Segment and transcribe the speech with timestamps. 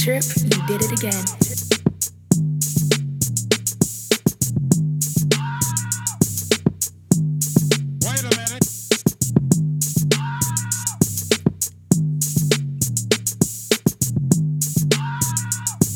[0.00, 1.24] Trip, you did it again.
[8.00, 8.64] Wait a minute.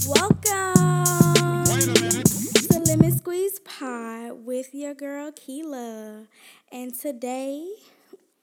[0.06, 1.94] Welcome Wait a
[2.68, 6.26] to Lemon Squeeze Pod with your girl Keela.
[6.70, 7.66] And today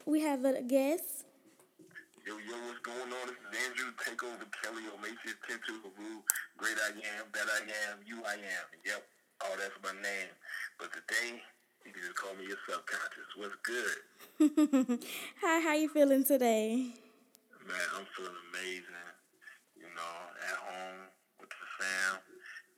[0.08, 1.21] we have a guest.
[2.32, 3.28] Yo, yo, what's going on?
[3.28, 3.92] This is Andrew.
[4.08, 6.24] Take over Kelly Omacious, 10 to Haru.
[6.56, 7.60] Great I am, that I
[7.92, 8.68] am, you I am.
[8.88, 9.04] Yep,
[9.44, 10.32] all that's my name.
[10.80, 11.44] But today,
[11.84, 13.28] you can just call me your subconscious.
[13.36, 15.04] What's good?
[15.44, 16.96] Hi, how you feeling today?
[17.68, 19.12] Man, I'm feeling amazing.
[19.76, 22.16] You know, at home with the fam.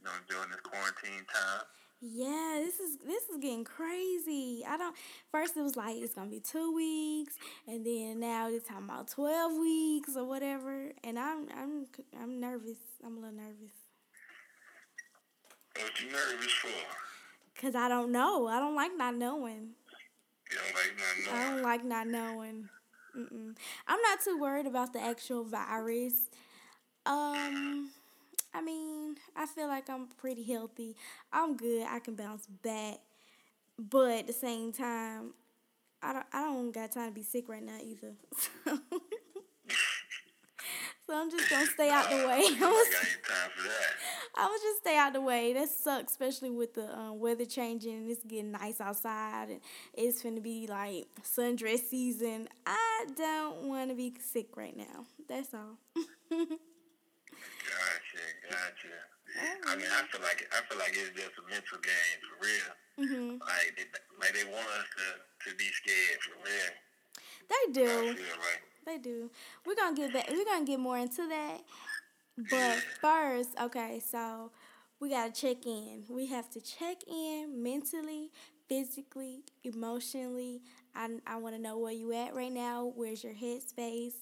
[0.01, 1.69] You know, during this quarantine time.
[2.05, 4.63] Yeah, this is this is getting crazy.
[4.67, 4.95] I don't.
[5.31, 7.35] First, it was like it's gonna be two weeks,
[7.65, 10.91] and then now they're talking about twelve weeks or whatever.
[11.03, 11.85] And I'm I'm
[12.21, 12.77] I'm nervous.
[13.05, 13.71] I'm a little nervous
[15.75, 16.69] What you nervous for?
[17.53, 18.47] because I don't know.
[18.47, 19.69] I don't like not knowing.
[20.51, 22.69] You don't like nothing I don't like not knowing.
[23.17, 23.55] Mm-mm.
[23.87, 26.29] I'm not too worried about the actual virus.
[27.05, 27.91] Um,
[28.53, 30.95] I mean, I feel like I'm pretty healthy.
[31.31, 31.85] I'm good.
[31.89, 32.99] I can bounce back,
[33.77, 35.33] but at the same time,
[36.01, 36.25] I don't.
[36.33, 38.13] I don't got time to be sick right now either.
[38.65, 38.79] So,
[41.09, 42.23] so I'm just gonna stay out the way.
[42.25, 42.75] I I'm got gonna,
[43.27, 43.93] time for that.
[44.35, 45.53] I'm just stay out the way.
[45.53, 49.59] That sucks, especially with the um, weather changing and it's getting nice outside and
[49.93, 52.47] it's finna be like sundress season.
[52.65, 55.05] I don't want to be sick right now.
[55.27, 55.77] That's all.
[57.67, 58.95] Gotcha, gotcha.
[59.67, 62.71] I mean, I feel like I feel like it's just a mental game for real.
[63.07, 63.85] hmm Like, they,
[64.19, 66.71] like they want us to, to be scared for real.
[67.49, 68.07] They do.
[68.07, 69.31] like They do.
[69.65, 70.29] We're gonna get back.
[70.29, 71.61] We're gonna get more into that.
[72.37, 74.51] But first, okay, so
[74.99, 76.03] we gotta check in.
[76.09, 78.31] We have to check in mentally,
[78.67, 80.61] physically, emotionally.
[80.95, 82.91] I, I want to know where you at right now.
[82.95, 84.13] Where's your headspace?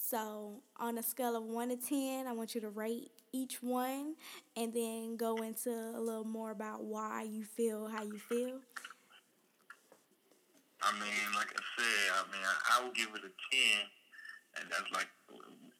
[0.00, 4.14] So on a scale of one to ten, I want you to rate each one,
[4.56, 8.60] and then go into a little more about why you feel how you feel.
[10.80, 13.80] I mean, like I said, I mean, I, I would give it a ten,
[14.56, 15.10] and that's like,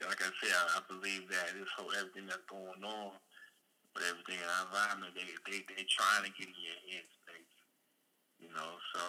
[0.03, 3.12] like I said, I, I believe that this whole everything that's going on,
[3.95, 7.55] with everything in our environment, they they they trying to get in your headspace,
[8.43, 8.77] you know.
[8.93, 9.01] So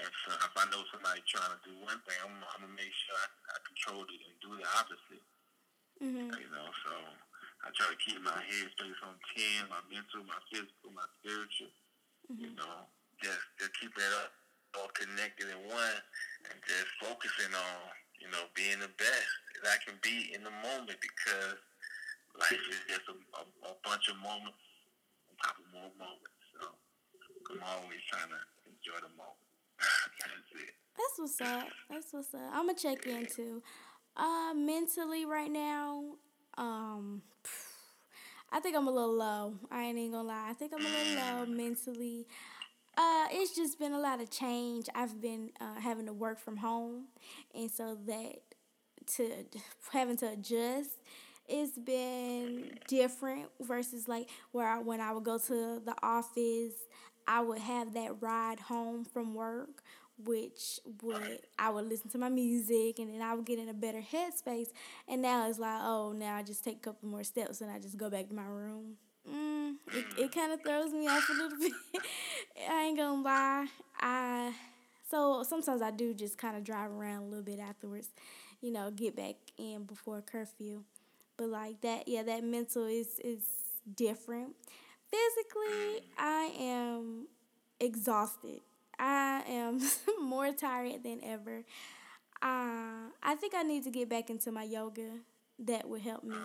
[0.00, 2.92] if uh, if I know somebody trying to do one thing, I'm, I'm gonna make
[3.04, 5.24] sure I, I control it and do the opposite.
[6.00, 6.68] hmm you know.
[6.88, 6.92] So
[7.64, 11.72] I try to keep my headspace on ten, my mental, my physical, my spiritual.
[12.32, 12.88] You know,
[13.20, 14.32] just just keep that up,
[14.78, 15.98] all connected in one,
[16.48, 17.76] and just focusing on
[18.22, 21.60] you know being the best that I can be in the moment because
[22.40, 24.62] life is just a, a, a bunch of moments
[25.28, 26.40] on top of more moments.
[26.56, 26.64] So
[27.52, 29.41] I'm always trying to enjoy the moment.
[30.96, 31.68] That's what's up.
[31.90, 32.40] That's what's up.
[32.52, 33.62] I'm gonna check in too.
[34.16, 36.04] Uh, mentally right now,
[36.58, 37.22] um,
[38.52, 39.54] I think I'm a little low.
[39.70, 40.48] I ain't even gonna lie.
[40.50, 42.26] I think I'm a little low mentally.
[42.96, 44.86] Uh, it's just been a lot of change.
[44.94, 47.06] I've been uh, having to work from home,
[47.54, 48.36] and so that
[49.16, 49.30] to
[49.92, 50.90] having to adjust,
[51.48, 56.74] it's been different versus like where I, when I would go to the office,
[57.26, 59.82] I would have that ride home from work,
[60.22, 63.74] which would I would listen to my music and then I would get in a
[63.74, 64.68] better headspace.
[65.08, 67.78] And now it's like, oh, now I just take a couple more steps and I
[67.78, 68.96] just go back to my room.
[69.30, 71.72] Mm, it it kind of throws me off a little bit.
[72.68, 73.66] I ain't gonna lie.
[74.00, 74.52] I
[75.08, 78.08] so sometimes I do just kind of drive around a little bit afterwards,
[78.60, 80.82] you know, get back in before curfew.
[81.36, 83.42] But like that, yeah, that mental is is
[83.96, 84.54] different.
[85.12, 87.28] Physically, I am
[87.80, 88.60] exhausted.
[88.98, 89.80] I am
[90.22, 91.64] more tired than ever.
[92.42, 95.10] Uh, I think I need to get back into my yoga.
[95.60, 96.36] That would help me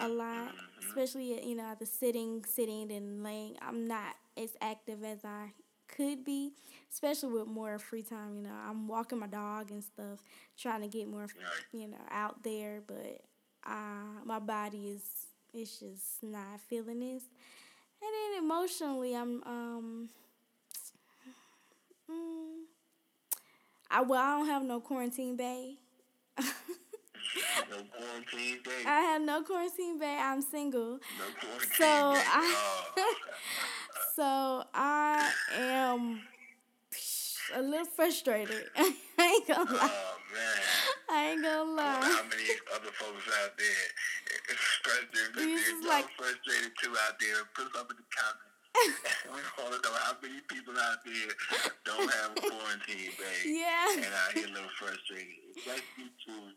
[0.00, 3.56] a lot, especially you know the sitting, sitting and laying.
[3.62, 5.52] I'm not as active as I
[5.88, 6.52] could be,
[6.92, 8.36] especially with more free time.
[8.36, 10.20] You know, I'm walking my dog and stuff,
[10.58, 11.26] trying to get more,
[11.72, 12.82] you know, out there.
[12.86, 13.22] But
[13.66, 15.02] uh, my body is
[15.52, 17.24] it's just not feeling this.
[18.02, 20.08] And then emotionally, I'm um.
[22.10, 22.66] Mm,
[23.90, 25.76] I well, I don't have no quarantine bay.
[27.70, 28.82] No quarantine day.
[28.86, 30.16] I have no quarantine bay.
[30.20, 30.98] I'm single.
[31.18, 32.22] No quarantine So day.
[32.26, 33.14] I,
[34.14, 36.20] so I am
[37.54, 38.64] a little frustrated.
[39.18, 39.90] I ain't gonna lie.
[39.90, 40.60] Oh man.
[41.08, 42.04] I ain't gonna lie.
[42.04, 43.86] How many other folks out there
[44.44, 45.56] frustrated?
[45.56, 47.40] Is Y'all like- frustrated too out there.
[47.54, 48.52] Put something in the comments.
[49.32, 51.32] we want to know how many people out there
[51.88, 53.44] don't have a quarantine, babe.
[53.56, 53.88] Yeah.
[53.96, 55.32] And out here a little frustrated.
[55.56, 56.52] It's like you too.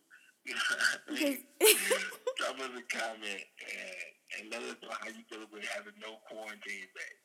[0.45, 1.37] You know what I mean?
[2.37, 3.99] Drop us a comment and,
[4.35, 7.19] and let us know how you feel with having no quarantine, babe.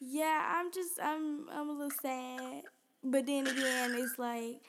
[0.00, 2.62] Yeah, I'm just I'm I'm a little sad,
[3.02, 4.62] but then again, it's like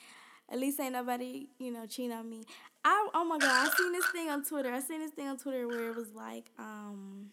[0.51, 2.43] at least ain't nobody you know cheating on me.
[2.83, 4.71] I oh my god, I seen this thing on Twitter.
[4.71, 7.31] I seen this thing on Twitter where it was like um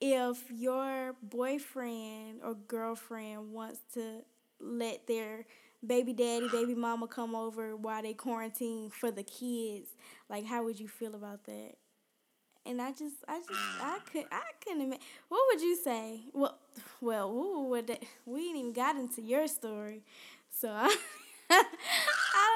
[0.00, 4.22] if your boyfriend or girlfriend wants to
[4.60, 5.44] let their
[5.84, 9.90] baby daddy, baby mama come over while they quarantine for the kids,
[10.28, 11.74] like how would you feel about that?
[12.66, 15.02] And I just, I just, I could, I couldn't imagine.
[15.28, 16.20] What would you say?
[16.34, 16.58] Well,
[17.00, 20.02] well, ooh, what that, we ain't even got into your story,
[20.50, 20.94] so I,
[21.50, 21.64] I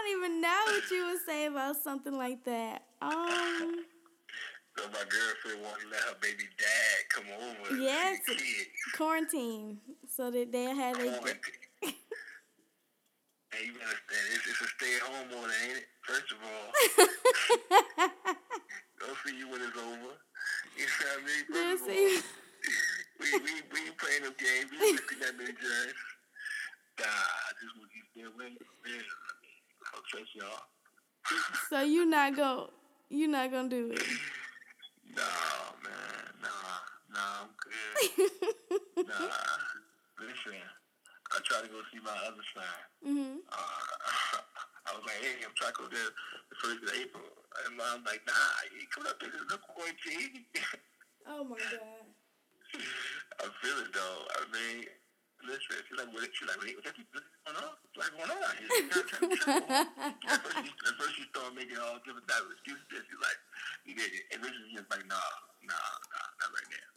[0.04, 2.82] don't even know what you would say about something like that.
[3.00, 3.84] Um,
[4.76, 7.80] So my girlfriend to let her baby dad come over.
[7.80, 8.18] Yes.
[8.26, 8.68] see the kids.
[8.94, 9.78] quarantine,
[10.08, 11.20] so that they'll have their.
[13.54, 14.24] Hey, you understand?
[14.32, 15.84] It's, it's a stay-at-home order, ain't it?
[16.00, 18.34] First of all,
[19.24, 20.14] see you when it's over.
[20.76, 21.42] You know what I mean?
[21.48, 22.20] We'll First of see.
[23.20, 24.70] we, we, we ain't playing no games.
[24.70, 25.52] We ain't looking that many.
[25.52, 28.50] Nah, I just want you to stay away.
[28.50, 30.62] Man, I mean, I don't trust y'all.
[31.70, 32.70] So you not go,
[33.08, 34.02] you not gonna do it.
[35.14, 35.22] Nah,
[35.82, 36.24] man.
[36.42, 36.82] Nah,
[37.14, 39.06] nah, I'm good.
[39.08, 39.28] nah.
[40.20, 40.60] Listen,
[41.32, 42.64] I tried to go see my other son.
[43.06, 43.36] Mhm.
[43.50, 44.38] Uh,
[44.86, 46.10] I was like, hey, I'm trying to go there
[46.50, 47.26] the first of April.
[47.66, 50.42] And mom's like, nah, you coming up there to the quarantine.
[51.28, 52.06] Oh my god.
[53.44, 54.20] I feel it though.
[54.40, 54.88] I mean,
[55.46, 56.26] listen, she's like, what?
[56.34, 57.76] She's like, wait, what's going on?
[57.94, 58.70] What's going on out here?
[58.72, 59.62] She's not trying to tell.
[60.32, 62.86] At first, she, at first she started making all different types of excuses.
[63.06, 63.38] She's like,
[63.86, 64.24] you did it.
[64.34, 65.18] And this is just like, nah,
[65.66, 66.88] nah, nah, not right now.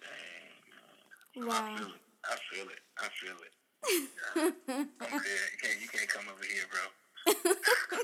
[0.00, 0.96] Dang, man.
[1.40, 1.76] I Wow.
[1.76, 2.04] feel it.
[2.28, 2.82] I feel it.
[3.00, 3.54] I feel it.
[3.88, 3.94] Yeah.
[5.00, 5.20] You
[5.62, 7.32] can't, you can't come over here, bro.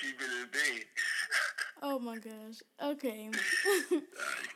[0.00, 0.84] Keep it in bed.
[1.82, 2.62] Oh my gosh.
[2.82, 3.24] Okay.
[3.24, 4.02] You can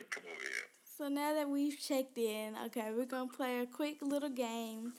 [0.09, 0.67] come over here.
[0.97, 4.93] So now that we've checked in, okay, we're gonna play a quick little game.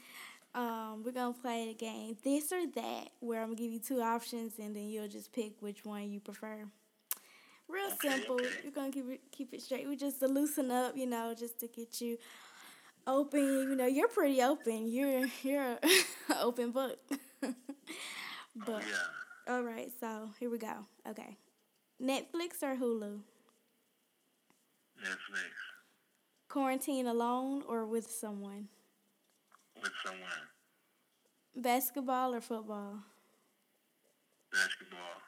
[0.55, 4.01] Um, we're gonna play the game this or that, where I'm gonna give you two
[4.01, 6.65] options and then you'll just pick which one you prefer.
[7.69, 8.35] Real Okay, simple.
[8.37, 8.49] okay.
[8.65, 9.87] We're gonna keep it keep it straight.
[9.89, 12.17] We just to loosen up, you know, just to get you
[13.07, 13.41] open.
[13.71, 14.89] You know, you're pretty open.
[14.89, 15.79] You're you're an
[16.41, 16.99] open book.
[17.43, 17.55] but
[18.89, 19.53] Yeah.
[19.55, 20.87] all right, so here we go.
[21.09, 21.37] Okay,
[22.03, 23.21] Netflix or Hulu?
[25.03, 25.51] Netflix
[26.49, 28.69] Quarantine alone or with someone?
[29.81, 30.49] with someone.
[31.57, 32.99] Basketball or football?
[34.53, 35.23] Basketball.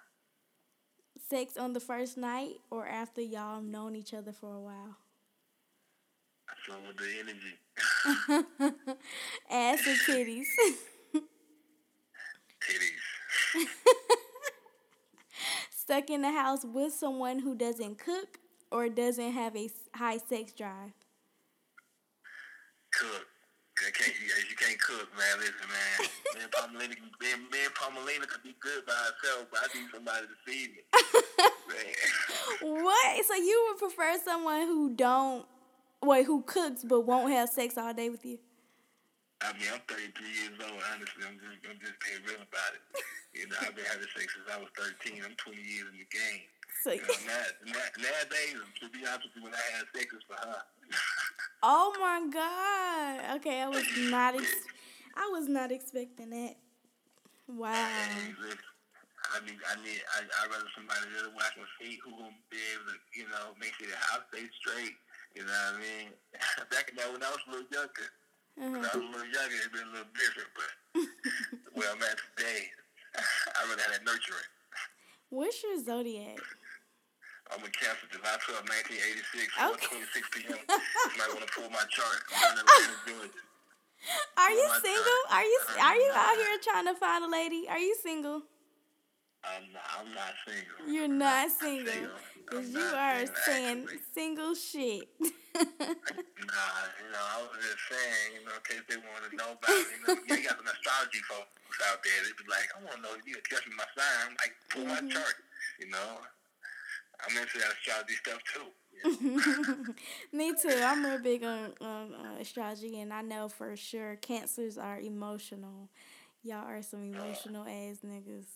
[1.29, 4.97] Sex on the first night or after y'all known each other for a while?
[6.87, 7.55] With the energy.
[9.51, 10.47] Ass or titties?
[12.63, 13.05] Titties.
[15.71, 18.39] Stuck in the house with someone who doesn't cook
[18.71, 20.93] or doesn't have a high sex drive?
[22.95, 23.27] Cook.
[23.87, 25.39] I can't, you, can't cook, man.
[25.39, 26.09] Listen, man.
[26.37, 29.79] Me and Palmelina, can- me, me and Palmelina could be good by herself, but I
[29.79, 30.83] need somebody to feed me.
[32.61, 33.27] What?
[33.27, 35.45] So you would prefer someone who don't,
[36.03, 38.39] wait, who cooks but won't have sex all day with you?
[39.43, 40.79] I mean, I'm 33 years old.
[40.95, 42.83] Honestly, I'm just, I'm just being real about it.
[43.35, 45.19] You know, I've been having sex since I was 13.
[45.25, 46.47] I'm 20 years in the game.
[46.85, 50.07] So, You know, now, now, nowadays, to be honest with you, when I have sex,
[50.15, 50.63] it's for her.
[51.67, 53.41] oh my God.
[53.41, 54.69] Okay, I was not, ex-
[55.19, 56.55] I was not expecting that.
[57.51, 57.73] Wow.
[57.73, 62.61] I need, I need, I, I rather somebody that I can see who gonna be
[62.77, 64.93] able to, you know, make sure the house stays straight.
[65.35, 66.09] You know what I mean?
[66.71, 68.09] Back in that when I was a little younger,
[68.57, 68.99] when I Uh-huh.
[69.01, 70.51] was a little younger, it'd been a little different.
[70.55, 70.71] But
[71.73, 72.69] where I'm at today,
[73.17, 74.49] I really had that nurturing.
[75.31, 76.41] What's your zodiac?
[77.53, 79.97] I'm a Cancer, July 12, 1986, Okay.
[79.97, 80.57] 4:26 p.m.
[80.65, 82.21] you might want to pull my chart.
[82.33, 83.45] I'm in Atlanta, Georgia.
[84.37, 85.21] Are you single?
[85.31, 87.69] Are you are you out here trying to find a lady?
[87.69, 88.43] Are you single?
[89.45, 90.93] I'm not, I'm not single.
[90.95, 92.11] You're not I'm single.
[92.15, 94.01] I'm Cause you are single, saying actually.
[94.15, 95.09] single shit.
[96.43, 99.55] Nah, you know, I was just saying, you know, in case they want to know
[99.55, 99.87] about it.
[99.95, 102.19] You know, you got some astrology folks out there.
[102.27, 104.27] They be like, I want to know if you can guess my sign.
[104.27, 105.13] I'm like, pull my Mhm.
[105.13, 105.35] chart.
[105.79, 106.19] You know,
[107.23, 109.95] I'm into that astrology stuff too.
[110.37, 110.83] Me too.
[110.83, 115.89] I'm real big on, on uh, astrology, and I know for sure cancers are emotional.
[116.43, 118.47] Y'all are some emotional ass niggas.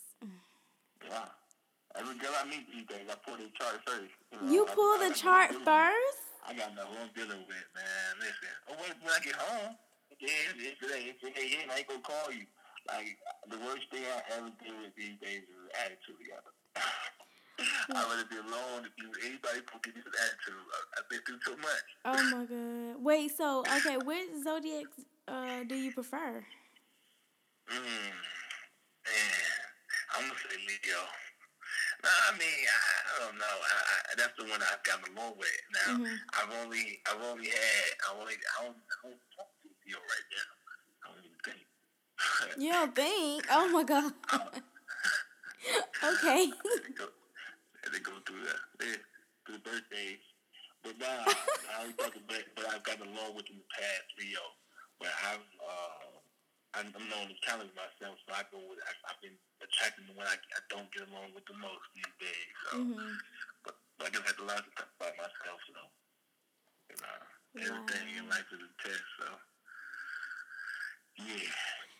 [1.08, 1.28] Yeah.
[1.96, 4.12] Every girl I meet these days, I pull the chart first.
[4.32, 6.20] know, You pull I the got chart first?
[6.46, 8.10] I got no I'm dealing with, man.
[8.20, 9.74] Listen, oh, wait, when I get home,
[10.20, 12.44] then if it ain't, if it ain't I ain't gonna call you.
[12.86, 13.18] Like,
[13.50, 16.52] the worst thing I ever deal with these days is attitude together.
[17.58, 20.60] I'd rather be alone if you, anybody can give me some attitude.
[20.60, 21.86] I, I've been through too much.
[22.04, 23.02] Oh my god.
[23.02, 24.84] Wait, so okay, which zodiac
[25.26, 26.44] uh do you prefer?
[27.66, 29.45] Mm, man,
[30.16, 31.02] I'm gonna say Leo.
[32.04, 33.56] No, I mean, I, I don't know.
[33.56, 35.60] I, I, that's the one I've gotten along with.
[35.72, 36.16] Now, Mhm.
[36.36, 40.28] I've only, I've only had, I only, I don't, I don't talk to Leo right
[40.30, 40.48] now.
[41.02, 41.60] I don't even think.
[42.62, 43.46] You don't think?
[43.50, 44.12] Oh my god.
[46.04, 46.42] okay.
[46.48, 47.06] to go,
[47.84, 48.88] had to go through the, the,
[49.44, 50.22] through the birthdays.
[50.84, 54.44] But now, I only talk about, but I've gotten along with in the past Leo.
[55.00, 56.14] But I've, uh,
[56.78, 60.14] I'm, I'm known to challenge myself, so I go with, I, I've been attracting the
[60.16, 62.52] one I, I don't get along with the most these days.
[62.68, 63.18] So, Mhm.
[63.64, 65.80] but, but I just have to learn to talk about myself, so,
[66.90, 67.18] you know,
[67.62, 69.26] everything in life is a test, so,
[71.18, 71.50] yeah,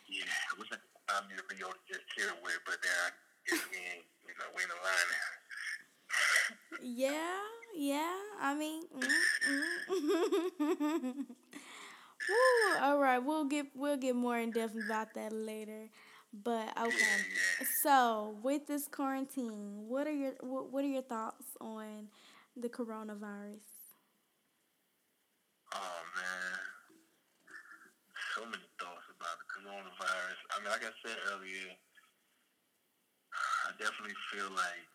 [0.09, 0.33] yeah.
[0.51, 3.11] I wish I could find me a Leo to just chill with, but then I
[3.47, 5.25] guess we ain't, you know, we ain't aligning.
[6.79, 7.41] Yeah,
[7.77, 8.17] yeah.
[8.41, 11.27] I mean, mm, mm.
[12.29, 15.89] Woo, all right, we'll get we'll get more in depth about that later.
[16.45, 17.23] But okay,
[17.83, 22.09] so with this quarantine, what are your what, what are your thoughts on
[22.57, 23.65] the coronavirus?
[25.73, 26.53] Oh man,
[28.35, 30.39] so many thoughts about the coronavirus.
[30.53, 31.73] I mean, like I said earlier,
[33.65, 34.95] I definitely feel like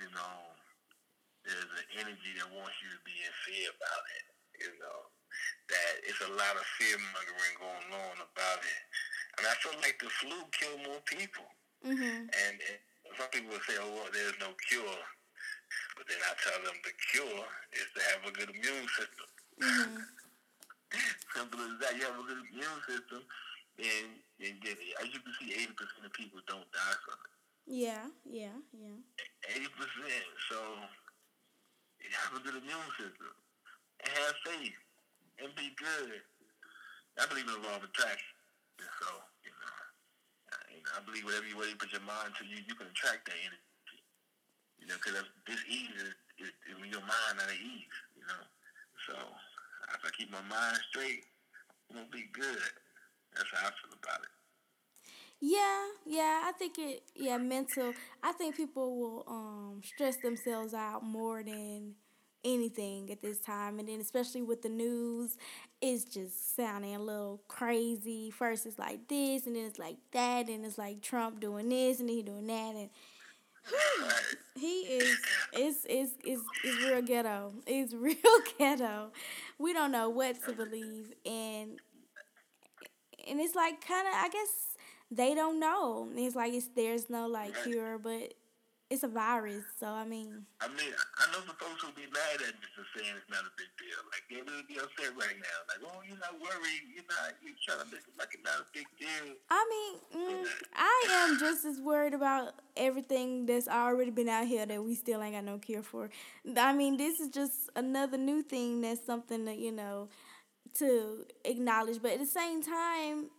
[0.00, 0.36] you know
[1.46, 4.24] there's an energy that wants you to be in fear about it.
[4.58, 5.00] You know
[5.70, 8.82] that it's a lot of fear mongering going on about it.
[9.38, 11.46] I mean, I feel like the flu killed more people.
[11.84, 12.28] Mhm.
[12.30, 12.78] And, and
[13.18, 15.00] some people will say, oh, well, there's no cure.
[15.96, 19.28] But then I tell them the cure is to have a good immune system.
[19.60, 20.06] Mhm.
[21.34, 21.96] Simple as that.
[21.96, 23.24] You have a good immune system,
[23.80, 24.08] and,
[24.44, 27.32] and then, as you can see, 80% of people don't die from it.
[27.64, 29.00] Yeah, yeah, yeah.
[29.48, 29.64] 80%.
[30.50, 30.58] So,
[32.04, 33.32] you have a good immune system.
[34.04, 34.76] And have faith.
[35.40, 36.20] And be good.
[37.18, 38.31] I believe in the law of attraction.
[39.02, 39.08] So,
[39.46, 39.74] you know,
[40.52, 42.74] I, you know, I believe whatever you, whatever you put your mind to, you, you
[42.74, 44.00] can attract that energy.
[44.78, 48.26] You know, because this ease is, is, is when your mind out of ease, you
[48.26, 48.42] know.
[49.06, 49.14] So,
[49.94, 51.22] if I keep my mind straight,
[51.90, 52.72] I'm going to be good.
[53.34, 54.34] That's how I feel about it.
[55.40, 61.04] Yeah, yeah, I think it yeah, mental I think people will um stress themselves out
[61.04, 61.96] more than
[62.44, 65.36] anything at this time and then especially with the news
[65.80, 68.30] it's just sounding a little crazy.
[68.30, 72.00] First it's like this and then it's like that and it's like Trump doing this
[72.00, 72.90] and he doing that and
[74.56, 75.18] he is
[75.52, 77.52] it's it's it's it's real ghetto.
[77.66, 78.16] It's real
[78.58, 79.10] ghetto.
[79.58, 81.80] We don't know what to believe and
[83.28, 84.76] and it's like kind of I guess
[85.10, 86.08] they don't know.
[86.14, 88.34] It's like it's there's no like cure, but
[88.92, 89.64] it's a virus.
[89.80, 92.84] So I mean, I mean, I know the folks will be mad at me for
[92.92, 93.96] saying it's not a big deal.
[94.12, 95.58] Like, they really be upset right now.
[95.66, 96.84] Like, oh, you're not worried.
[96.92, 99.32] You're not, you're trying to make it like it's not a big deal.
[99.48, 100.46] I mean, mm,
[100.76, 105.22] I am just as worried about everything that's already been out here that we still
[105.22, 106.10] ain't got no cure for.
[106.56, 110.08] I mean, this is just another new thing that's something that you know
[110.74, 113.30] to acknowledge, but at the same time.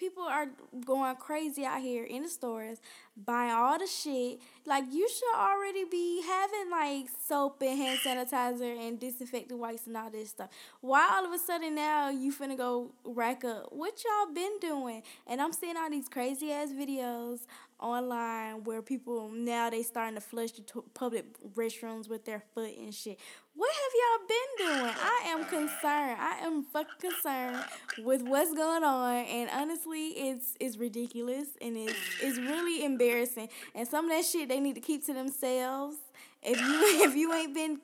[0.00, 0.46] People are
[0.86, 2.80] going crazy out here in the stores,
[3.18, 4.40] buying all the shit.
[4.64, 9.98] Like you should already be having like soap and hand sanitizer and disinfectant wipes and
[9.98, 10.48] all this stuff.
[10.80, 13.74] Why all of a sudden now you finna go rack up?
[13.74, 15.02] What y'all been doing?
[15.26, 17.40] And I'm seeing all these crazy ass videos
[17.80, 22.76] online where people now they starting to flush the to- public restrooms with their foot
[22.78, 23.18] and shit.
[23.54, 24.94] What have y'all been doing?
[24.96, 26.16] I am concerned.
[26.18, 27.64] I am fucking concerned
[27.98, 33.48] with what's going on, and honestly, it's it's ridiculous and it's it's really embarrassing.
[33.74, 35.96] And some of that shit they need to keep to themselves.
[36.42, 37.80] If you if you ain't been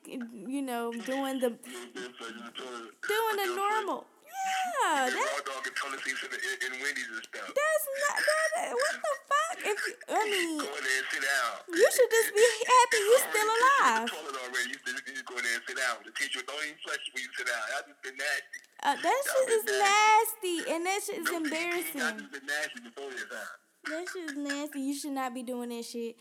[0.47, 4.05] you know doing the doing the normal,
[4.45, 7.49] yeah, That, raw dog and toilet seats in, in, in Wendy's and stuff.
[7.49, 8.71] that's not that.
[8.77, 9.57] What the fuck?
[9.63, 11.53] If you, I mean, Go in there and sit down.
[11.73, 14.05] you should just be happy you're still alive.
[14.05, 14.67] The toilet already.
[14.69, 15.95] You just, you just go in there and sit down.
[16.05, 17.63] The teacher don't even flush when you sit down.
[17.73, 18.59] I just been nasty.
[18.85, 22.01] Uh, that shit is nasty, and that shit is No PPE, I embarrassing.
[22.21, 23.55] just been nasty before this time.
[23.87, 24.79] That shit is nasty.
[24.83, 26.15] You should not be doing that shit.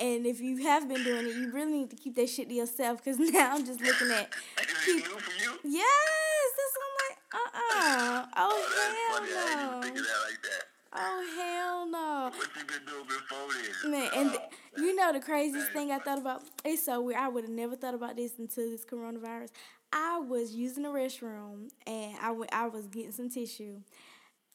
[0.00, 2.54] And if you have been doing it, you really need to keep that shit to
[2.54, 3.04] yourself.
[3.04, 4.30] Cause now I'm just looking at,
[4.62, 5.58] Is it new for you?
[5.64, 9.32] yes, that's what I'm like, uh uh Oh, oh that's funny.
[9.32, 9.82] I hell no.
[9.82, 10.64] think of that like that.
[10.92, 12.30] Oh hell no.
[12.36, 13.38] What you been doing before
[13.82, 13.90] then?
[13.92, 14.42] Man, and th-
[14.78, 16.42] you know the craziest thing I thought about?
[16.64, 17.18] It's so weird.
[17.20, 19.50] I would have never thought about this until this coronavirus.
[19.92, 23.80] I was using the restroom and I went, I was getting some tissue,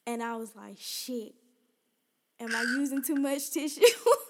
[0.07, 1.35] and I was like, "Shit,
[2.39, 3.81] am I using too much tissue?"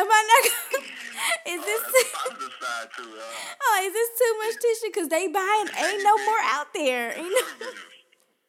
[0.00, 0.40] I was like, "Am I not?
[0.48, 0.84] Gonna,
[1.52, 3.60] is this too, positive side too, huh?
[3.60, 4.90] oh, is this too much tissue?
[4.96, 7.12] Cause they buying ain't no more out there.
[7.12, 7.84] Ain't no, Conservative.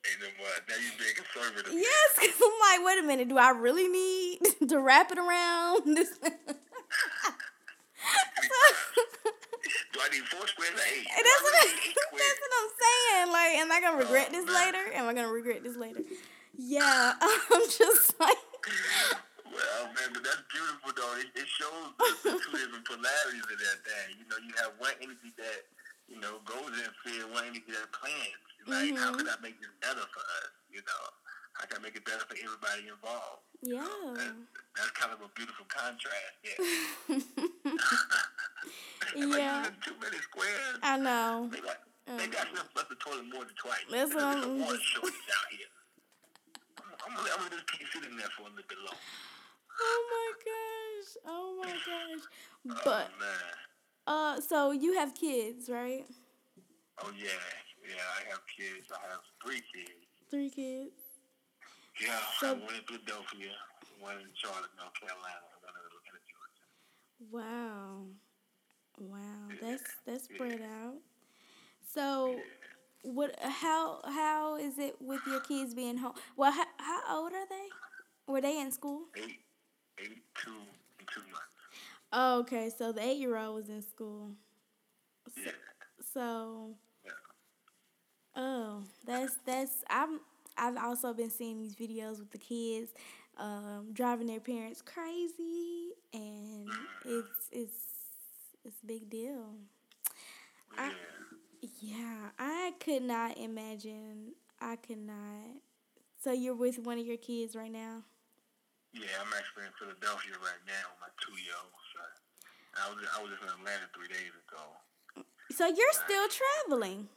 [0.07, 0.47] Ain't no more.
[0.67, 1.73] Now you being conservative.
[1.75, 4.39] yes, I'm like, wait a minute, do I really need
[4.69, 6.15] to wrap it around this?"
[9.93, 11.05] Do I need four squares or eight?
[11.05, 13.31] That's what, I, that's what I'm saying.
[13.31, 14.55] Like, am I gonna oh, regret Oh, this man.
[14.55, 14.93] later?
[14.95, 16.01] Am I gonna regret this later?
[16.57, 18.37] Yeah, I'm just like,
[19.51, 21.13] Well, man, but that's beautiful though.
[21.19, 24.15] It, it shows the, the two different polarities of that thing.
[24.17, 25.67] You know, you have one entity that
[26.07, 28.39] you know goes in fear, one entity that plans.
[28.67, 29.17] Like, how Mhm.
[29.19, 30.51] can I make this better for us?
[30.71, 31.01] You know,
[31.59, 33.43] how can I make it better for everybody involved?
[33.61, 33.83] yeah.
[34.17, 34.33] That,
[34.77, 36.35] that's kind of a beautiful contrast.
[36.47, 36.55] Yeah.
[39.17, 39.59] Yeah.
[39.65, 40.77] using too many squares?
[40.83, 41.49] I know.
[41.51, 41.75] Maybe I,
[42.15, 43.83] maybe I should have flushed the toilet more than twice.
[43.89, 45.71] That's what There's I'm water just- shortage out here.
[46.79, 49.01] I'm, I'm, I'm gonna just keep sitting there for a little bit longer.
[51.25, 52.25] Oh my gosh.
[52.67, 53.55] Oh oh, But man.
[54.07, 56.05] uh, so you have kids, right?
[57.03, 57.29] Oh yeah,
[57.87, 58.03] yeah.
[58.19, 58.91] I have kids.
[58.91, 60.05] I have three kids.
[60.29, 60.93] Three kids.
[62.01, 63.51] Yeah, So- one in Philadelphia,
[63.99, 66.65] one in Charlotte, North Carolina, and one in Georgia.
[67.31, 68.05] Wow.
[68.99, 69.19] Wow.
[69.49, 70.35] Yeah, That's that's yeah.
[70.35, 70.95] spread out.
[71.93, 72.39] So
[73.03, 76.13] what how how is it with your kids being home?
[76.37, 77.67] Well, how, how old are they?
[78.31, 79.01] Were they in school?
[79.17, 79.39] Eight,
[79.99, 80.51] eight, two,
[81.13, 81.47] two months.
[82.13, 82.69] Oh, okay.
[82.75, 84.31] So the eight year old was in school.
[85.37, 85.51] Yeah,
[86.13, 86.75] So,
[87.05, 87.11] yeah.
[88.35, 90.19] oh, that's that's I'm
[90.57, 92.91] I've also been seeing these videos with the kids
[93.37, 96.67] um, driving their parents crazy, and
[97.05, 97.75] it's it's
[98.65, 99.55] it's a big deal.
[100.77, 100.93] I- yeah.
[101.81, 104.33] Yeah, I could not imagine.
[104.59, 105.61] I could not.
[106.23, 108.03] So you're with one of your kids right now.
[108.91, 112.11] Yeah, I'm actually in Philadelphia right now with my two-year-old son.
[112.75, 114.63] I was I was just in Atlanta three days ago.
[115.55, 117.07] So you're still traveling.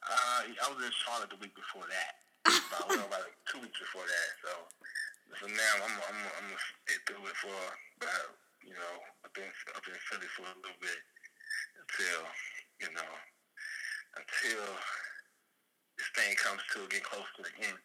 [0.00, 2.12] Uh, I was in Charlotte the week before that.
[2.48, 4.28] About, well, about like two weeks before that.
[4.40, 4.52] So,
[5.36, 7.58] so now I'm I'm I'm gonna stay through it for
[8.00, 8.32] about
[8.64, 8.94] you know
[9.28, 11.00] up in up in Philly for a little bit
[11.76, 12.24] until
[12.80, 13.12] you know
[14.16, 14.64] until
[16.00, 17.80] this thing comes to get close to the end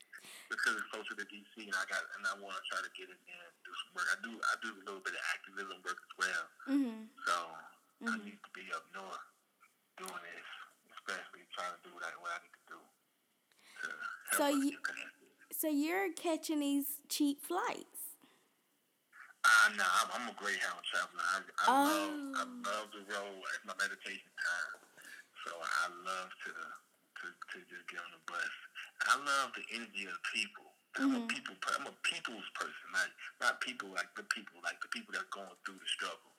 [0.57, 3.09] because it's closer to DC and I got and I want to try to get
[3.09, 4.07] in there and do some work.
[4.13, 6.45] I do I do a little bit of activism work as well.
[6.69, 7.09] Mhm.
[7.25, 7.35] So
[8.09, 8.25] I Mhm.
[8.25, 9.25] need to be up north
[9.97, 10.49] doing this,
[10.97, 12.79] especially trying to do what I, what I need to do
[13.81, 13.87] to
[14.37, 14.77] So you,
[15.51, 18.17] so you're catching these cheap flights.
[19.43, 21.19] Uh, no, I'm, I'm a Greyhound traveler.
[21.19, 22.61] I, I love I Oh.
[22.63, 23.43] love the road.
[23.55, 24.79] It's my meditation time.
[25.45, 28.55] So I love to to, to just get on the bus.
[29.09, 30.71] I love the energy of people.
[30.95, 31.27] I'm a Mhm.
[31.27, 31.55] people.
[31.75, 32.87] I'm a people's person.
[32.93, 33.11] Like
[33.41, 36.31] not people like the people, like the people that's going through the struggle.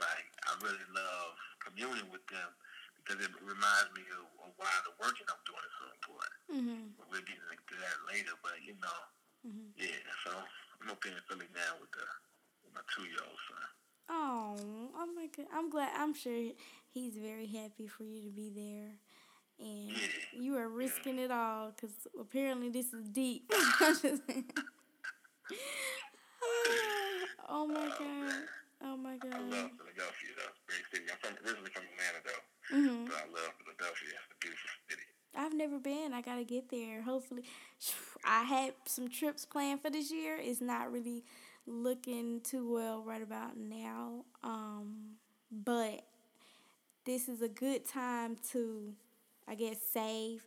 [0.00, 2.50] Like I really love communing with them
[2.96, 6.40] because it reminds me of, of why the working I'm doing is so important.
[6.50, 6.82] Mhm.
[7.10, 9.00] We'll get into that later, but you know,
[9.46, 9.72] Mhm.
[9.76, 10.02] yeah.
[10.24, 10.30] So
[10.80, 12.06] I'm up here in Philly now with the
[12.64, 13.68] with my two year old son.
[14.08, 15.46] Oh, oh my god!
[15.52, 15.94] I'm glad.
[15.94, 16.52] I'm sure
[16.90, 18.98] he's very happy for you to be there,
[19.60, 19.92] and
[20.32, 23.50] you are risking it all because apparently this is deep.
[27.48, 28.34] oh my god!
[28.82, 29.34] Oh my god.
[29.34, 30.52] I love Philadelphia though.
[30.66, 31.04] Great city.
[31.10, 32.42] I'm from originally from Atlanta though,
[32.76, 34.16] hmm but I love Philadelphia.
[34.24, 35.02] It's a beautiful city.
[35.36, 36.12] I've never been.
[36.12, 37.02] I gotta get there.
[37.02, 37.44] Hopefully,
[38.24, 40.36] I had some trips planned for this year.
[40.40, 41.24] It's not really
[41.66, 44.24] looking too well right about now.
[44.42, 45.16] Um,
[45.50, 46.02] but
[47.04, 48.92] this is a good time to,
[49.48, 50.44] I guess, save.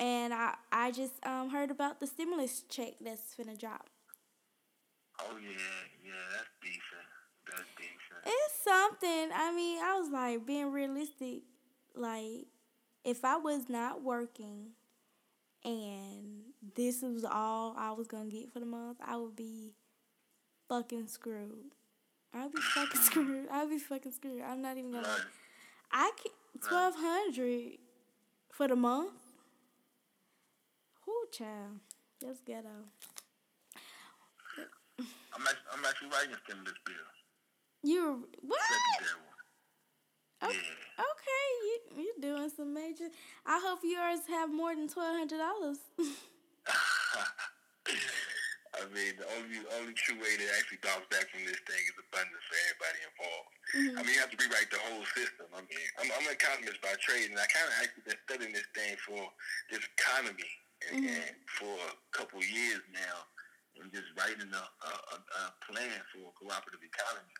[0.00, 3.88] And I, I just um heard about the stimulus check that's finna drop.
[5.20, 5.50] Oh yeah,
[6.04, 7.08] yeah, that's decent.
[7.46, 8.24] That's decent.
[8.26, 9.30] It's something.
[9.34, 11.42] I mean, I was like being realistic.
[11.94, 12.46] Like,
[13.04, 14.70] if I was not working
[15.64, 16.42] and
[16.74, 19.74] this was all I was gonna get for the month, I would be
[20.68, 21.74] fucking screwed.
[22.34, 23.48] I'd be fucking screwed.
[23.50, 24.42] I'd be fucking screwed.
[24.42, 25.08] I'm not even gonna.
[25.92, 26.64] I can't.
[26.68, 27.78] twelve hundred
[28.52, 29.10] for the month.
[31.06, 31.80] Whoo, child,
[32.20, 32.68] that's ghetto.
[35.34, 36.94] I'm actually, I'm actually writing a stimulus bill.
[37.82, 38.60] You what?
[40.42, 40.58] Oh, Yeah.
[40.98, 43.08] Okay, you you doing some major.
[43.46, 45.78] I hope yours have more than twelve hundred dollars.
[48.72, 51.96] I mean, the only only true way to actually bounce back from this thing is
[52.08, 53.52] abundance for everybody involved.
[53.76, 53.92] Mhm.
[53.96, 55.44] I mean, you have to rewrite the whole system.
[55.52, 58.52] I mean, I'm, I'm an economist by trade, and I kind of actually been studying
[58.56, 59.20] this thing for
[59.68, 60.52] this economy
[60.88, 61.20] and, Mhm.
[61.20, 63.28] and for a couple years now,
[63.76, 67.36] and just writing a, a, a, a plan for a cooperative economy.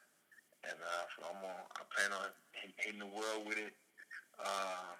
[0.68, 1.60] And uh, so I'm on.
[1.74, 2.28] I plan on
[2.76, 3.72] hitting the world with it.
[4.38, 4.94] Uh,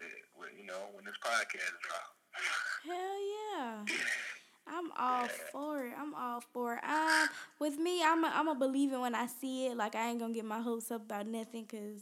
[0.00, 0.24] it-
[0.56, 2.16] you know, when this podcast drops.
[2.84, 3.84] Hell yeah.
[4.66, 5.92] I'm all for it.
[5.98, 6.84] I'm all for it.
[6.84, 7.28] Um,
[7.60, 9.76] with me, I'm a, I'm a believe it when I see it.
[9.76, 12.00] Like I ain't gonna get my hopes up about nothing because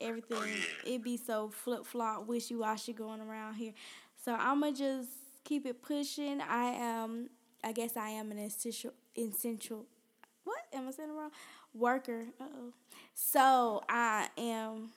[0.00, 0.94] everything Oh, yeah.
[0.94, 3.72] it be so flip flop, wishy washy going around here.
[4.24, 5.08] So I'ma just
[5.44, 6.40] keep it pushing.
[6.40, 7.30] I am.
[7.62, 9.84] I guess I am an essential essential.
[10.44, 11.30] What am I saying wrong?
[11.74, 12.26] Worker.
[12.40, 12.72] Uh oh.
[13.14, 14.90] So I am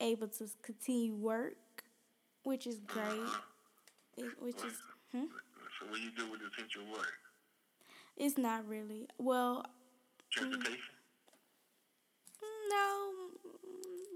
[0.00, 1.56] able to continue work,
[2.44, 3.28] which is great.
[4.16, 4.74] It, which is.
[5.12, 5.24] Hmm?
[5.82, 7.14] So what do you do with essential work?
[8.16, 9.08] It's not really.
[9.18, 9.66] Well,
[10.30, 10.78] Transportation.
[12.70, 13.10] no,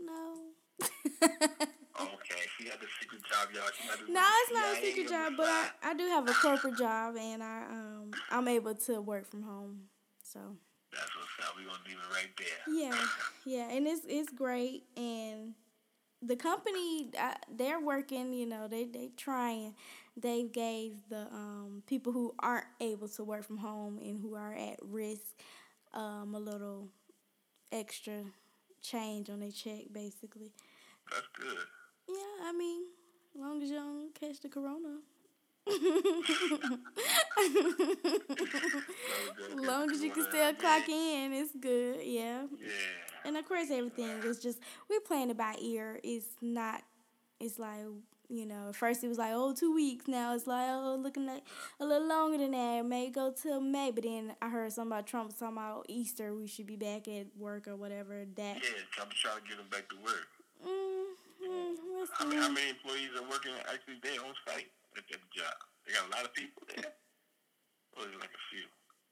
[0.05, 0.35] no.
[1.99, 3.65] Okay, she had the secret job, y'all.
[3.75, 5.71] She had the no, it's not a secret job, but I.
[5.83, 9.85] I do have a corporate job, and I um I'm able to work from home.
[10.23, 10.41] So
[10.93, 11.57] That's what's up.
[11.57, 12.75] We gonna leave it right there.
[12.75, 13.03] yeah,
[13.47, 15.55] yeah, and it's it's great, and
[16.21, 18.35] the company uh, they're working.
[18.35, 19.75] You know, they they trying.
[20.17, 24.55] They gave the um people who aren't able to work from home and who are
[24.55, 25.35] at risk
[25.95, 26.89] um a little
[27.73, 28.23] extra
[28.83, 30.53] change on their check, basically.
[31.11, 31.57] That's good.
[32.09, 32.83] Yeah, I mean,
[33.35, 34.99] as long as you don't catch the corona.
[39.57, 42.01] Long as you can still clock in, it's good.
[42.05, 42.43] Yeah.
[42.61, 42.69] Yeah.
[43.25, 45.99] And of course, everything is just we're playing it by ear.
[46.05, 46.83] It's not.
[47.41, 47.85] It's like
[48.29, 48.69] you know.
[48.69, 50.07] At first, it was like oh two weeks.
[50.09, 51.43] Now it's like oh looking like
[51.81, 52.81] a little longer than that.
[52.81, 53.91] It may go till May.
[53.91, 56.35] But then I heard something about Trump talking about Easter.
[56.35, 58.25] We should be back at work or whatever.
[58.37, 58.57] That.
[58.57, 60.29] Yeah, I'm trying to get them back to work.
[60.67, 61.05] Mm,
[61.47, 65.21] mm, what's How, many- how many employees are working actually there on site at that
[65.37, 65.55] job?
[65.87, 66.93] They got a lot of people there?
[67.97, 68.65] Or is it like a few?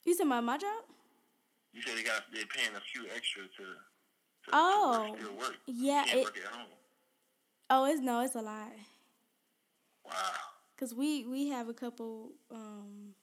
[0.04, 0.84] You said about my job?
[1.72, 5.74] You said they got they're paying a few extra to, to, Oh, to work, still
[5.74, 6.66] yeah, it- work at home.
[7.70, 8.72] Oh, it's no, it's a lot.
[10.04, 10.12] Wow.
[10.78, 12.32] Cause we we have a couple.
[12.50, 13.14] Um,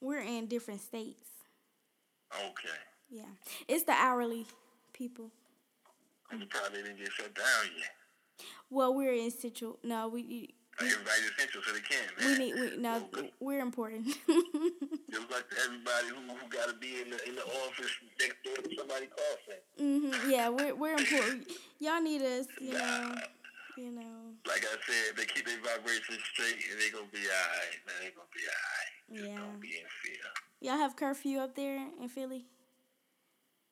[0.00, 1.28] we're in different states.
[2.34, 2.78] Okay.
[3.10, 3.22] Yeah,
[3.68, 4.46] it's the hourly
[4.92, 5.30] people.
[6.32, 7.90] You probably didn't get shut down yet.
[8.70, 9.76] Well, we're in situ.
[9.84, 13.30] No, we everybody's essential, so they can, we need we no good.
[13.38, 14.06] we're important.
[14.26, 18.56] Just like everybody who, who got to be in the in the office next door
[18.56, 19.06] to somebody
[19.46, 19.60] center.
[19.78, 21.48] hmm Yeah, we're we're important.
[21.78, 22.46] Y'all need us.
[22.60, 23.14] You know.
[23.76, 24.34] You know.
[24.46, 27.78] Like I said, they keep their vibrations straight, and they gonna be alright.
[27.86, 28.92] Man, they gonna be alright.
[29.10, 29.38] Just Yeah.
[29.40, 30.24] don't be in fear.
[30.60, 32.46] Y'all have curfew up there in Philly.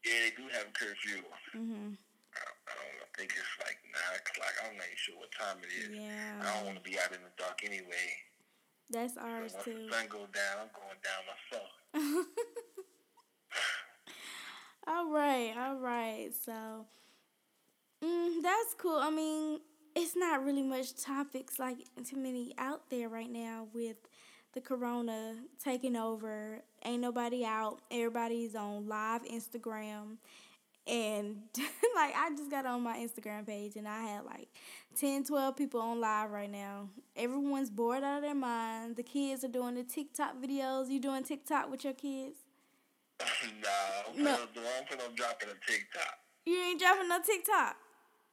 [0.05, 1.23] Yeah, they do have curfew.
[1.55, 1.97] Mhm.
[2.35, 3.05] I, I don't know.
[3.07, 4.53] I think it's like nine o'clock.
[4.65, 5.91] I'm not even sure what time it is.
[5.97, 6.41] Yeah.
[6.43, 8.11] I don't want to be out in the dark anyway.
[8.91, 9.87] that's So ours once too.
[9.89, 11.71] the sun goes down, I'm going down myself.
[14.87, 16.31] all right, all right.
[16.45, 16.87] So,
[18.05, 18.99] mm, that's cool.
[18.99, 19.61] I mean,
[19.95, 21.77] it's not really much topics like
[22.09, 23.97] too many out there right now with
[24.55, 26.63] the corona taking over.
[26.85, 27.81] Ain't nobody out.
[27.91, 30.17] Everybody's on live Instagram.
[30.87, 31.43] And
[31.95, 34.49] like I just got on my Instagram page and I had like
[34.99, 36.89] 10, 12 people on live right now.
[37.17, 38.97] Everyone's bored out of their mind.
[38.97, 40.89] The kids are doing the TikTok videos.
[40.89, 42.37] You doing TikTok with your kids?
[44.17, 44.25] No.
[44.25, 44.33] no.
[44.35, 46.19] I'm finna drop in a TikTok.
[46.45, 47.77] You ain't dropping no TikTok.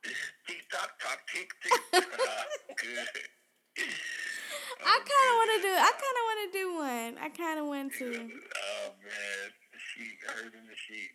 [0.03, 1.73] TikTok, talk, tick, tick.
[2.77, 3.07] Good.
[4.85, 5.73] I kind of want to do.
[5.75, 7.11] I kind of want to do one.
[7.19, 8.05] I kind of want to.
[8.05, 11.11] Oh man, the sheep, herding the sheep.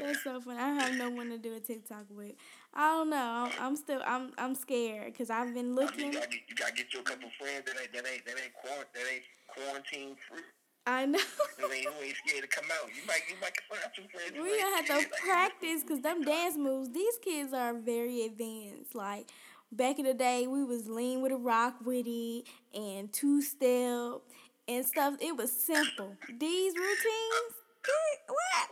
[0.00, 0.58] That's so funny.
[0.58, 2.32] I have no one to do a TikTok with.
[2.72, 3.16] I don't know.
[3.16, 4.00] I'm, I'm still.
[4.04, 4.32] I'm.
[4.38, 6.06] I'm scared because I've been I mean, looking.
[6.06, 8.36] you gotta, get, you gotta get you a couple friends that ain't that ain't that
[8.42, 10.40] ain't quarant that ain't quarantine free.
[10.86, 11.18] I know.
[11.58, 12.88] Who ain't, scared to come out.
[12.88, 14.32] You might you might find some friends.
[14.32, 16.90] we gonna have to practice because them dance moves.
[16.92, 18.94] These kids are very advanced.
[18.94, 19.26] Like
[19.72, 24.22] back in the day, we was lean with a rock with it and two step
[24.68, 25.14] and stuff.
[25.20, 26.16] It was simple.
[26.28, 27.54] These routines,
[28.28, 28.70] what?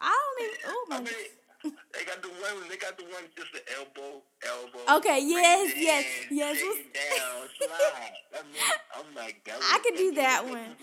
[0.00, 0.60] I don't even.
[0.66, 1.39] Oh I mean.
[1.62, 2.68] They got the one.
[2.68, 4.96] They got the one just the elbow, elbow.
[4.98, 8.12] Okay, yes, yes, yes, take what's- it down, slide.
[8.32, 8.62] I mean,
[8.96, 10.76] I'm like, that I could do that one.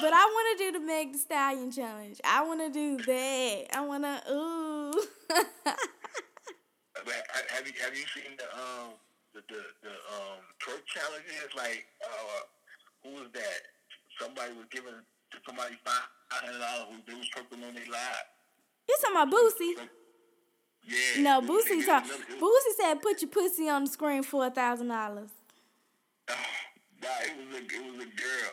[0.00, 2.20] But I want to do the Meg the Stallion challenge.
[2.24, 3.66] I want to do that.
[3.76, 4.32] I want to.
[4.32, 4.92] Ooh.
[7.54, 8.94] Have you have you seen the um
[9.34, 11.50] the the, the um twerk challenges?
[11.56, 12.42] Like uh,
[13.02, 13.60] who was that?
[14.20, 18.26] Somebody was giving to somebody five hundred dollars who they was twerking on their live.
[18.88, 19.88] You talking about Boosie?
[20.86, 21.22] Yeah.
[21.22, 22.04] No, Boosie talk.
[22.04, 25.30] was- it was- Boosie said, "Put your pussy on the screen for a thousand dollars."
[26.28, 26.34] Ah,
[27.02, 28.50] nah, it was a it was a girl.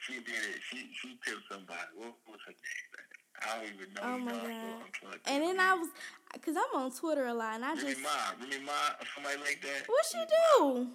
[0.00, 0.60] She did it.
[0.70, 1.80] She she tipped somebody.
[1.96, 3.42] What was her name?
[3.42, 4.00] I don't even know.
[4.02, 4.42] Oh my god!
[4.42, 5.60] I'm trying to And then.
[5.60, 5.88] I was,
[6.40, 8.08] cause I'm on Twitter a lot, and I Remy just, Ma,
[8.40, 8.72] Remy Ma,
[9.14, 9.86] somebody like that.
[9.86, 10.88] what she do?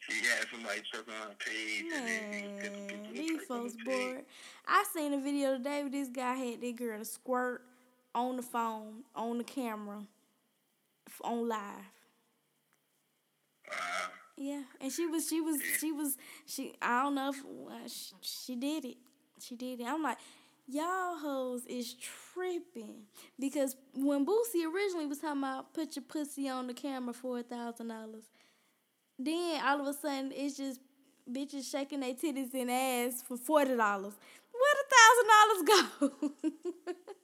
[0.00, 1.84] She had somebody twerking on her page.
[1.94, 4.24] and then she tipped the Man, these folks bored.
[4.66, 7.62] I seen a video today where this guy had that girl to squirt
[8.14, 10.06] on the phone, on the camera,
[11.22, 11.90] on live.
[13.70, 16.74] Uh, Yeah, and she was, she was, she was, she.
[16.80, 18.96] I don't know if she, she did it.
[19.40, 19.84] She did it.
[19.86, 20.18] I'm like,
[20.66, 23.02] y'all hoes is tripping
[23.38, 27.42] because when Boosie originally was talking about put your pussy on the camera for a
[27.42, 28.24] thousand dollars,
[29.18, 30.80] then all of a sudden it's just
[31.30, 34.14] bitches shaking their titties and ass for forty dollars.
[34.52, 36.94] Where the thousand dollars go?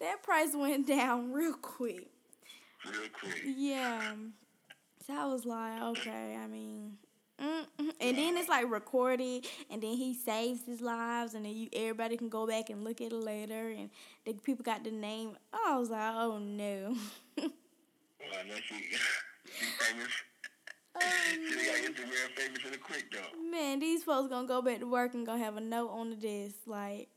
[0.00, 2.08] that price went down real quick.
[2.84, 3.42] real quick.
[3.44, 4.14] Yeah.
[5.06, 6.98] So I was like, okay, I mean,
[7.40, 7.92] mm mm.
[8.00, 12.16] and then it's like recorded, and then he saves his lives, and then you everybody
[12.16, 13.90] can go back and look at it later, and
[14.24, 15.36] the people got the name.
[15.52, 16.96] I was like, oh no.
[17.36, 17.50] Well,
[18.32, 18.74] I know she,
[19.58, 20.08] she famous.
[20.96, 21.88] oh no.
[21.88, 23.50] Instagram famous in the quick though.
[23.50, 26.16] Man, these folks gonna go back to work and gonna have a note on the
[26.16, 27.08] desk like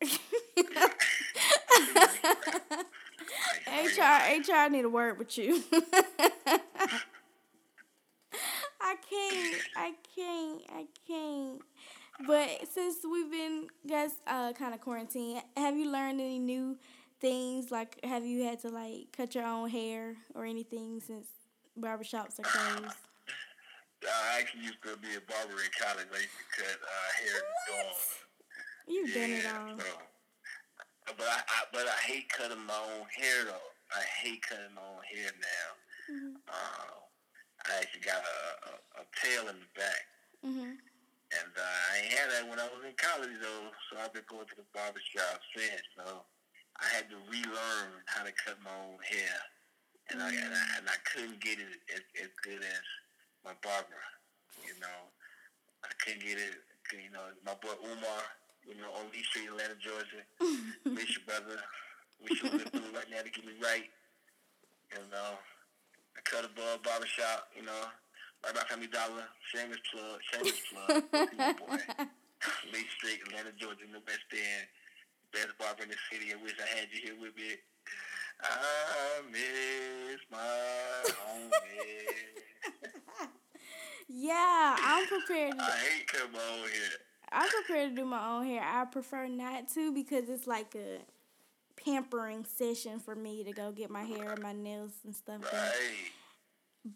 [3.67, 5.63] HR HR need to work with you.
[8.81, 11.61] I can't, I can't, I can't.
[12.25, 16.77] But since we've been guys uh kind of quarantined, have you learned any new
[17.21, 17.71] things?
[17.71, 21.27] Like, have you had to like cut your own hair or anything since
[21.79, 22.95] barbershops are closed?
[24.03, 26.07] I actually used to be a barber in college.
[26.13, 27.95] I used to cut uh, hair dog.
[28.87, 29.77] You've done it all.
[29.77, 29.85] so.
[31.17, 33.69] But I, I but I hate cutting my own hair though.
[33.95, 35.69] I hate cutting my own hair now.
[36.13, 36.33] Mhm.
[36.47, 36.95] Uh,
[37.65, 40.03] I actually got a, a, a tail in the back,
[40.45, 40.77] Mhm.
[41.33, 43.71] and uh, I ain't had that when I was in college though.
[43.89, 45.81] So I've been going to the barber shop since.
[45.97, 46.23] So
[46.79, 49.35] I had to relearn how to cut my own hair,
[50.11, 52.85] and I and I, and I couldn't get it as, as good as
[53.43, 54.01] my barber.
[54.65, 54.99] You know,
[55.83, 56.55] I couldn't get it.
[56.93, 58.23] You know, my boy Umar.
[58.69, 60.21] You know, on Lee Street, Atlanta, Georgia.
[60.85, 61.57] Miss you, brother.
[62.21, 63.89] Wish you would do right now to get me right.
[64.93, 65.31] You uh, know,
[66.13, 67.89] I cut above barbershop, you know,
[68.45, 71.01] right by Family Dollar, shameless plug, shameless plug.
[71.09, 71.81] Boy.
[72.71, 74.69] Lee Street, Atlanta, Georgia, the West End.
[75.33, 76.29] Best barber in the city.
[76.29, 77.57] I wish I had you here with me.
[78.41, 82.29] I miss my homie.
[84.11, 85.53] Yeah, I'm prepared.
[85.59, 86.65] I hate cutting my own
[87.31, 88.61] I'm prepared to do my own hair.
[88.63, 90.99] I prefer not to because it's like a
[91.83, 95.51] pampering session for me to go get my hair and my nails and stuff done.
[95.53, 96.11] Right.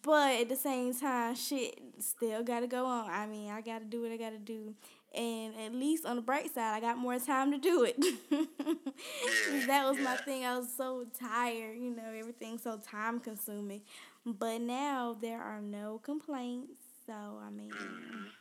[0.01, 3.09] But at the same time, shit still gotta go on.
[3.09, 4.73] I mean, I gotta do what I gotta do.
[5.13, 7.97] And at least on the bright side, I got more time to do it.
[8.29, 10.45] 'Cause that was my thing.
[10.45, 13.81] I was so tired, you know, everything's so time consuming.
[14.25, 16.81] But now there are no complaints.
[17.05, 18.31] So, I mean, Mhm.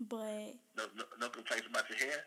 [0.00, 2.24] But No, no, no complaints about your hair?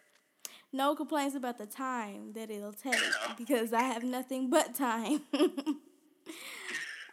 [0.71, 2.99] no complaints about the time that it'll take
[3.37, 5.21] because I have nothing but time.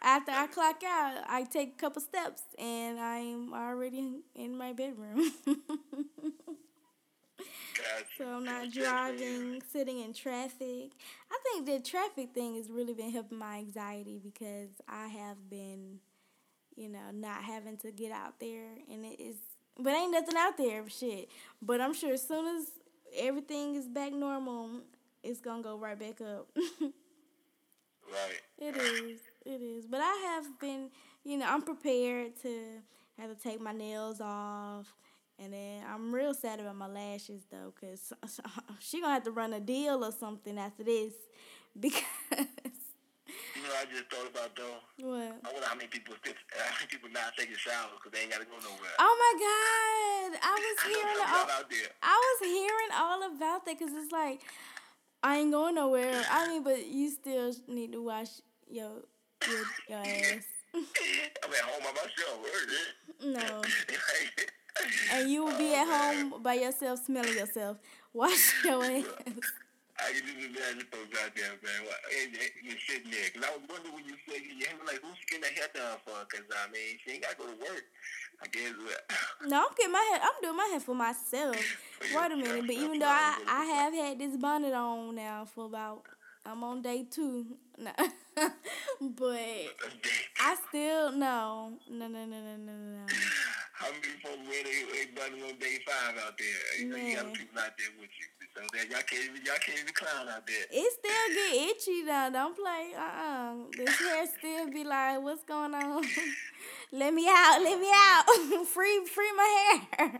[0.01, 5.31] After I clock out, I take a couple steps and I'm already in my bedroom.
[8.17, 10.91] So I'm not driving, sitting in traffic.
[11.31, 15.99] I think the traffic thing has really been helping my anxiety because I have been,
[16.75, 19.35] you know, not having to get out there and it is
[19.79, 21.29] but ain't nothing out there shit.
[21.61, 22.65] But I'm sure as soon as
[23.17, 24.81] everything is back normal,
[25.23, 26.47] it's gonna go right back up.
[28.11, 28.41] Right.
[28.59, 29.19] It is.
[29.45, 29.85] It is.
[29.85, 30.89] But I have been,
[31.23, 32.59] you know, I'm prepared to
[33.19, 34.93] have to take my nails off.
[35.39, 38.11] And then I'm real sad about my lashes though, cause
[38.79, 41.13] she gonna have to run a deal or something after this,
[41.79, 42.01] because
[43.67, 44.79] know, what I just thought about though.
[45.03, 45.31] what?
[45.43, 48.31] I wonder how many people still, how many people not taking showers because they ain't
[48.31, 48.95] got to go nowhere.
[48.99, 50.39] Oh my God!
[50.41, 51.91] I was hearing some all, out there.
[52.01, 54.41] I was hearing all about that, cause it's like
[55.23, 56.23] I ain't going nowhere.
[56.31, 59.03] I mean, but you still need to wash your
[59.47, 60.47] your, your ass.
[60.73, 62.39] I'm at home by myself.
[63.23, 63.61] No.
[65.11, 67.77] And you will be oh, at home by yourself, smelling yourself.
[68.13, 69.03] Wash your ass.
[69.97, 71.81] I can just imagine folks out there, man.
[71.89, 73.27] And, and you're sitting there.
[73.33, 75.97] Because I was wondering when you said you had like, who's getting the hair done
[76.05, 76.17] for?
[76.29, 77.85] Because, I mean, she ain't got to go to work.
[78.41, 78.73] I guess.
[79.47, 80.21] No, I'm getting my hair.
[80.21, 81.57] I'm doing my hair for myself.
[82.13, 85.65] Wait a minute, but even though I, I have had this bonnet on now for
[85.65, 86.05] about
[86.45, 87.45] I'm on day two.
[87.79, 87.91] No.
[89.01, 89.37] but
[90.39, 91.73] I still no.
[91.91, 93.05] No no no no no no.
[93.73, 96.79] How many folks wear they, they bonnet on day five out there?
[96.81, 98.36] You know, you got people out there with you.
[98.57, 100.65] So that y'all can't even y'all can't even clown out there.
[100.71, 102.29] It still get itchy though.
[102.33, 102.89] Don't play.
[102.97, 103.53] Uh uh-uh.
[103.53, 106.03] uh This hair still be like, what's going on?
[106.91, 107.59] let me out.
[107.61, 108.25] Let me out.
[108.65, 110.19] free free my hair.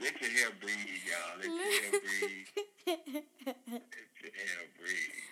[0.00, 1.38] Let your hair breathe, y'all.
[1.38, 2.46] Let your hair breathe.
[2.88, 3.82] Let
[4.22, 5.22] your hair breathe.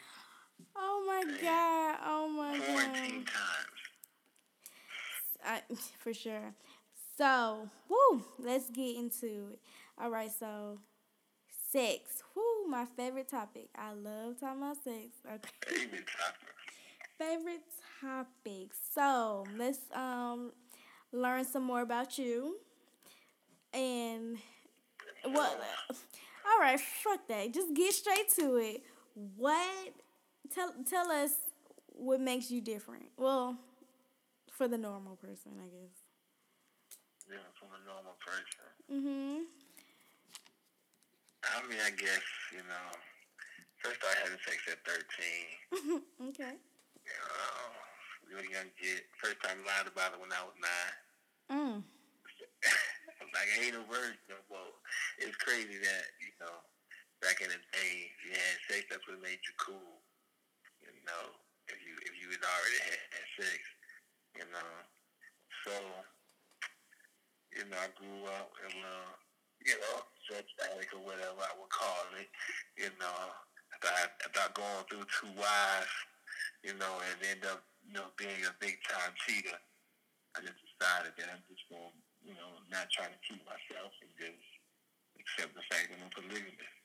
[0.76, 1.42] Oh my Damn.
[1.42, 1.96] god!
[2.06, 3.34] Oh my Quarantine god!
[3.34, 3.82] times.
[5.44, 5.62] I,
[5.98, 6.54] for sure.
[7.16, 9.58] So, woo, let's get into it.
[10.00, 10.78] All right, so
[11.70, 12.22] sex.
[12.35, 13.68] Woo, my favorite topic.
[13.76, 15.07] I love talking about sex.
[15.26, 15.87] Okay.
[17.18, 17.62] Favorite
[18.00, 18.70] topic.
[18.94, 20.52] So let's um
[21.12, 22.57] learn some more about you.
[23.72, 24.38] And
[25.24, 25.61] what?
[26.46, 27.52] All right, fuck that.
[27.52, 28.83] Just get straight to it.
[29.37, 29.92] What?
[30.54, 31.33] Tell tell us
[31.88, 33.07] what makes you different.
[33.16, 33.59] Well,
[34.52, 35.96] for the normal person, I guess.
[37.28, 38.64] Yeah, from a normal person.
[38.90, 39.44] Mhm.
[41.44, 42.87] I mean, I guess you know.
[43.79, 45.46] First, I had sex at thirteen.
[46.35, 46.59] okay.
[46.59, 47.62] You know,
[48.27, 49.07] really young kid.
[49.22, 50.94] First time lied about it when I was nine.
[51.48, 51.79] Mm.
[53.35, 54.74] like I ain't a virgin no more.
[55.22, 56.59] It's crazy that you know
[57.22, 60.03] back in the day, if you had sex, that's what made you cool.
[60.83, 61.35] You know,
[61.70, 63.61] if you if you had already had, had sex,
[64.38, 64.70] you know.
[65.66, 65.74] So,
[67.59, 69.12] you know, I grew up in uh,
[69.68, 70.00] you know,
[70.33, 72.28] addict or whatever I would call it.
[72.81, 73.18] You know,
[73.76, 75.92] about thought going through two wives,
[76.64, 79.61] you know, and end up you know being a big time cheater.
[80.37, 81.92] I just decided that I'm just going
[82.24, 84.44] you know, not trying to keep myself and just
[85.16, 86.76] accept the fact that I'm polygamous.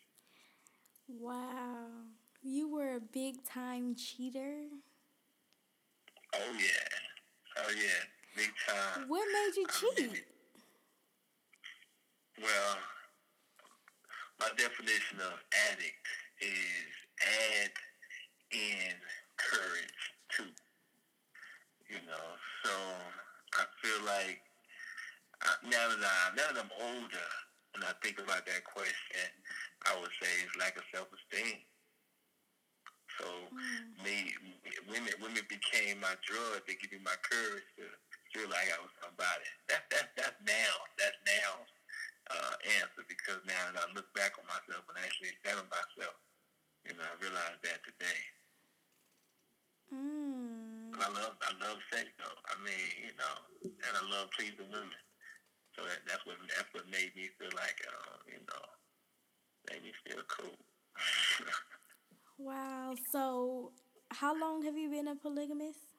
[1.08, 2.08] Wow.
[2.42, 4.72] You were a big time cheater?
[6.34, 7.60] Oh, yeah.
[7.60, 8.02] Oh, yeah.
[8.36, 9.06] Big time.
[9.08, 10.26] What made you cheat?
[12.42, 12.78] Well,
[14.40, 15.38] my definition of
[15.70, 16.06] addict
[16.42, 17.72] is add
[18.52, 18.94] in
[19.38, 20.52] courage too.
[21.90, 22.28] You know,
[22.66, 22.74] so
[23.54, 24.42] I feel like
[25.70, 27.30] now that I now that I'm older
[27.76, 29.30] and I think about that question,
[29.86, 31.62] I would say it's lack of self esteem.
[33.22, 33.94] So mm.
[34.02, 34.34] me,
[34.90, 36.66] women, women became my drug.
[36.66, 37.86] They give me my courage to
[38.34, 39.46] feel like I was somebody.
[39.70, 40.74] That that that's now.
[40.98, 41.62] That's now
[42.32, 46.16] uh, answer because now that I look back on myself and actually examine myself,
[46.88, 48.22] you know, I realize that today.
[49.92, 50.96] Mm.
[50.96, 52.38] I love I love sex though.
[52.48, 55.02] I mean, you know, and I love pleasing women.
[55.76, 58.64] So that, that's what that's what made me feel like, uh, you know,
[59.70, 60.56] made me feel cool.
[62.38, 62.94] wow.
[63.12, 63.72] So,
[64.12, 65.93] how long have you been a polygamist?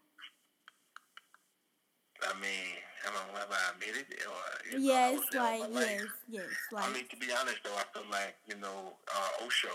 [2.25, 2.81] I mean,
[3.13, 4.25] long have I admitted it?
[4.25, 6.51] Or, yes, know, like yes, yes.
[6.73, 9.75] Like I mean, to be honest though, I feel like you know, uh, Osho,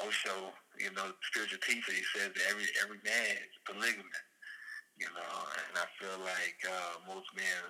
[0.00, 4.24] Osho, you know, spiritual teacher, he says that every every man is polygamous.
[5.00, 5.34] You know,
[5.66, 7.64] and I feel like uh, most men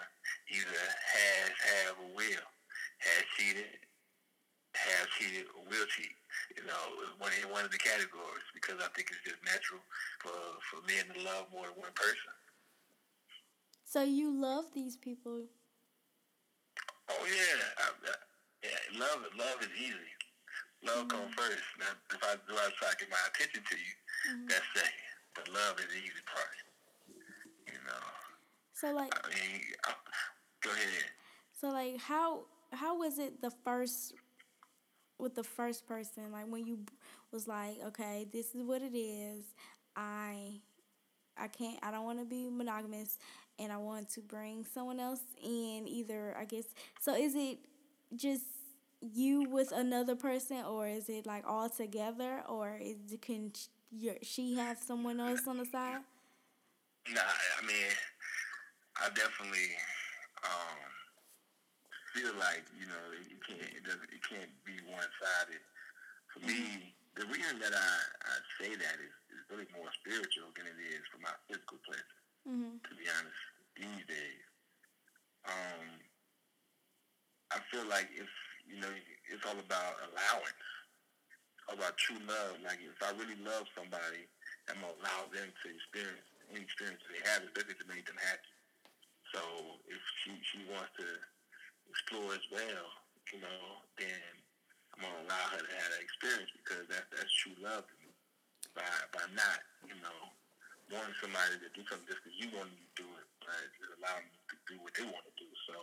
[0.53, 2.47] either has, have, or will,
[2.99, 3.79] has cheated,
[4.75, 6.13] have cheated, or will cheat.
[6.59, 6.83] You know,
[7.23, 9.81] one in one of the categories because I think it's just natural
[10.21, 10.35] for
[10.69, 12.35] for men to love more than one person.
[13.93, 15.45] So you love these people?
[17.11, 18.15] Oh yeah, I, I,
[18.65, 18.99] yeah.
[18.99, 19.93] Love love is easy.
[20.83, 21.09] Love mm-hmm.
[21.09, 21.61] comes first.
[21.79, 23.93] Now, if I do I try to get my attention to you,
[24.33, 24.47] mm-hmm.
[24.49, 25.13] that's second.
[25.35, 26.57] But love is the easy part.
[27.67, 28.05] You know.
[28.73, 29.13] So like.
[29.13, 29.93] I mean, I,
[30.63, 31.05] go ahead.
[31.61, 34.15] So like, how how was it the first
[35.19, 36.33] with the first person?
[36.33, 36.79] Like when you
[37.31, 39.45] was like, okay, this is what it is.
[39.95, 40.63] I
[41.37, 41.79] I can't.
[41.83, 43.19] I don't want to be monogamous,
[43.63, 45.87] and I want to bring someone else in.
[45.87, 46.65] Either I guess.
[47.01, 47.59] So is it
[48.17, 48.45] just
[49.01, 53.53] you with another person, or is it like all together, or is can
[53.91, 56.01] your, she have someone else on the side?
[57.11, 57.91] Nah, I mean,
[59.03, 59.75] I definitely
[60.45, 60.79] um,
[62.15, 65.63] feel like you know it can't it doesn't it can't be one sided.
[66.31, 67.93] For me, the reason that I,
[68.25, 72.21] I say that is, is really more spiritual than it is for my physical pleasure.
[72.49, 72.81] Mm-hmm.
[72.81, 73.43] To be honest,
[73.77, 74.45] these days,
[75.49, 75.87] um,
[77.53, 78.31] I feel like if
[78.69, 78.93] you know
[79.29, 80.65] it's all about allowance,
[81.69, 82.61] all about true love.
[82.65, 84.25] Like if I really love somebody,
[84.71, 88.53] I'm gonna allow them to experience any experience they have, especially to make them happy.
[89.33, 89.41] So
[89.89, 91.09] if she she wants to
[91.89, 92.87] explore as well,
[93.33, 93.61] you know,
[93.97, 94.21] then
[94.97, 98.13] I'm gonna allow her to have that experience because that that's true love to me.
[98.77, 100.19] By by not, you know,
[100.93, 104.27] wanting somebody to do something just because you want to do it, but just allowing
[104.27, 105.49] them to do what they want to do.
[105.69, 105.75] So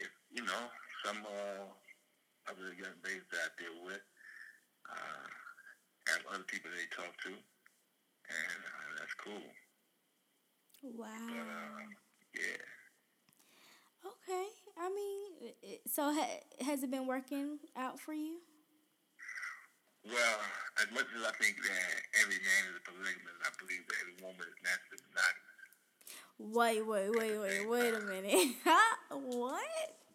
[0.00, 0.64] if you know
[1.04, 1.68] some uh,
[2.48, 4.04] other young ladies that I deal with
[4.88, 5.26] uh,
[6.08, 9.48] have other people they talk to, and uh, that's cool.
[10.84, 11.08] Wow.
[11.08, 11.84] But uh,
[12.36, 12.64] yeah.
[14.04, 14.46] Okay.
[14.76, 18.40] I mean, so ha- has it been working out for you?
[20.04, 20.40] Well,
[20.76, 24.16] as much as I think that every man is a polygamist, I believe that every
[24.20, 25.43] woman is naturally monogamous.
[26.38, 28.56] Wait, wait, wait, wait, wait a minute.
[29.10, 29.62] what?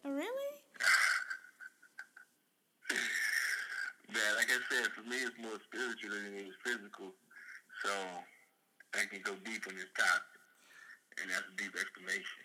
[0.03, 0.53] Really?
[4.11, 7.13] Man, like I said, for me, it's more spiritual than it is physical.
[7.83, 7.91] So
[8.95, 10.23] I can go deep on this topic,
[11.21, 12.43] and that's a deep explanation.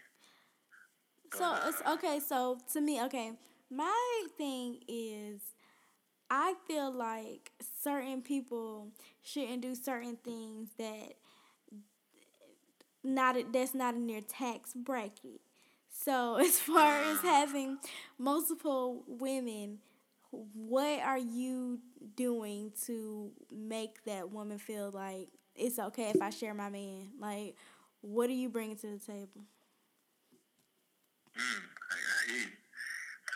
[1.32, 2.20] So it's uh, okay.
[2.20, 3.32] So to me, okay,
[3.70, 5.40] my thing is,
[6.30, 7.50] I feel like
[7.82, 8.88] certain people
[9.22, 11.14] shouldn't do certain things that
[13.04, 15.40] not it that's not in their tax bracket.
[15.90, 17.78] So as far as having
[18.18, 19.78] multiple women,
[20.30, 21.78] what are you
[22.16, 27.10] doing to make that woman feel like it's okay if I share my man?
[27.20, 27.54] Like,
[28.00, 29.44] what are you bringing to the table?
[31.38, 31.96] Mm, I,
[32.32, 32.46] I.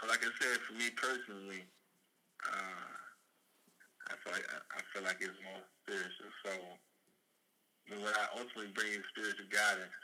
[0.00, 1.64] So, like I said, for me personally,
[2.46, 2.94] uh,
[4.10, 6.30] I feel like I, I feel like it's more spiritual.
[6.44, 6.50] So,
[7.96, 9.96] when I ultimately bring in spiritual guidance,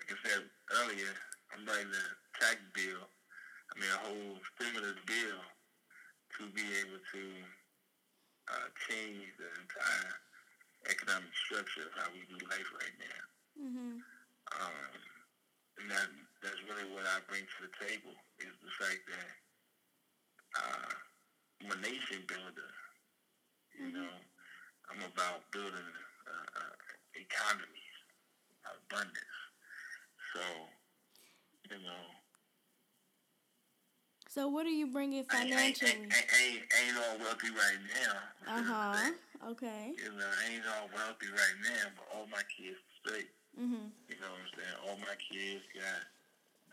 [0.00, 0.42] like I said
[0.80, 1.12] earlier,
[1.52, 2.06] I'm writing a
[2.40, 3.04] tax bill.
[3.04, 5.40] I mean, a whole stimulus bill
[6.38, 7.22] to be able to
[8.48, 10.12] uh, change the entire
[10.90, 13.22] economic structure of how we do life right now.
[13.56, 13.94] Mm-hmm.
[14.52, 14.96] Um,
[15.80, 16.08] and that
[16.42, 19.30] that's really what I bring to the table is the fact that
[20.60, 20.92] uh,
[21.64, 22.70] I'm a nation builder.
[23.74, 24.14] You know,
[24.92, 25.88] I'm about building
[26.28, 26.74] a, uh,
[27.16, 27.96] economies,
[28.66, 29.38] abundance.
[30.34, 30.42] So,
[31.70, 32.04] you know,
[34.28, 36.10] So what are you bringing financially?
[36.10, 38.14] I, I ain't, I ain't all wealthy right now.
[38.50, 39.10] Uh huh.
[39.54, 39.94] Okay.
[39.94, 43.30] You know, I ain't all wealthy right now, but all my kids straight.
[43.54, 43.94] Mhm.
[44.10, 44.76] You know what I'm saying?
[44.90, 46.02] All my kids got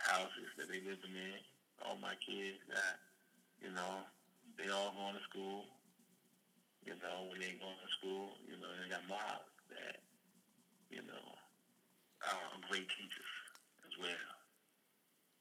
[0.01, 1.37] houses that they living in.
[1.85, 2.97] All my kids got,
[3.61, 4.01] you know,
[4.57, 5.69] they all going to school.
[6.81, 9.45] You know, when they going to school, you know, they got moms
[10.91, 11.25] you know,
[12.27, 13.31] are great teachers
[13.87, 14.27] as well.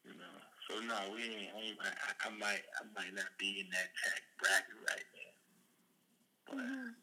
[0.04, 0.36] You know,
[0.68, 1.50] so no, we ain't.
[1.54, 5.34] I, ain't I, I might, I might not be in that tax bracket right now,
[6.46, 6.94] but Mhm.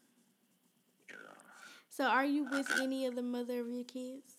[1.10, 1.38] you know,
[1.90, 4.36] So are you with any of the mother of your kids?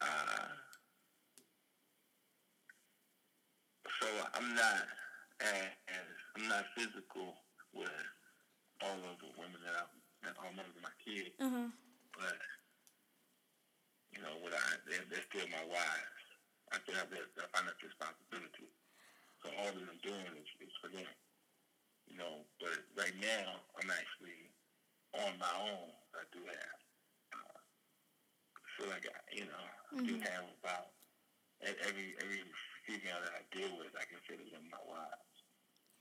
[0.00, 0.48] Uh,
[4.00, 4.82] so I'm not
[5.40, 7.34] as, as I'm not physical
[7.72, 7.88] with
[8.82, 9.84] all of the women that I
[10.26, 11.68] that mothers of my kids, Uh huh.
[12.22, 12.38] But
[14.14, 16.22] you know what I they're, they're still my wives.
[16.72, 18.70] I still have that, that financial responsibility.
[19.42, 21.08] So all that I'm doing is, is for them.
[22.08, 24.50] You know, but right now I'm actually
[25.16, 25.90] on my own.
[26.14, 26.78] I do have.
[27.34, 27.58] Uh,
[28.78, 29.64] feel like I, you know,
[29.96, 30.22] I do Mhm.
[30.22, 30.92] have about
[31.62, 32.42] every every
[32.86, 35.38] female that I deal with, I consider them my wives.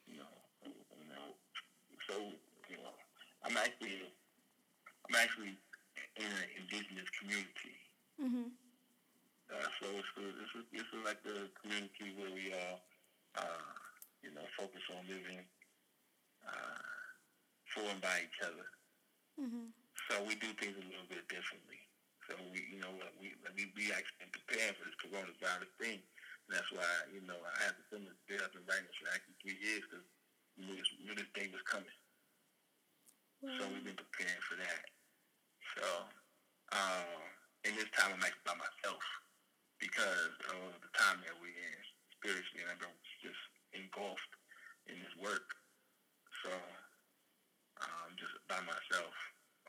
[0.08, 1.36] You know, you know.
[2.08, 2.16] So
[2.70, 2.96] you know,
[3.44, 4.14] I'm actually
[5.10, 5.58] I'm actually
[6.18, 7.78] in an indigenous community.
[8.20, 8.52] Mhm.
[9.52, 12.84] Uh, so it's, this is this is like the community where we all,
[13.36, 13.74] uh,
[14.24, 15.44] you know, focus on living
[16.48, 16.84] uh,
[17.74, 18.68] for and by each other.
[19.40, 19.72] Mhm.
[20.08, 21.80] So we do things a little bit differently.
[22.28, 26.00] So we, you know, we we we actually been preparing for this coronavirus thing.
[26.48, 28.44] And that's why, you know, I had to film this bill.
[28.44, 30.04] I've been writing this for actually three years because
[30.58, 31.96] we knew this, knew this thing was coming.
[33.42, 33.56] Wow.
[33.58, 34.91] So we've been preparing for that.
[35.78, 35.88] So,
[36.76, 37.08] um,
[37.64, 39.04] in this time, I'm actually by myself
[39.80, 41.78] because of the time that we're in
[42.18, 43.40] spiritually, and I've been just
[43.74, 44.34] engulfed
[44.88, 45.48] in this work.
[46.44, 46.52] So,
[47.82, 49.14] I'm just by myself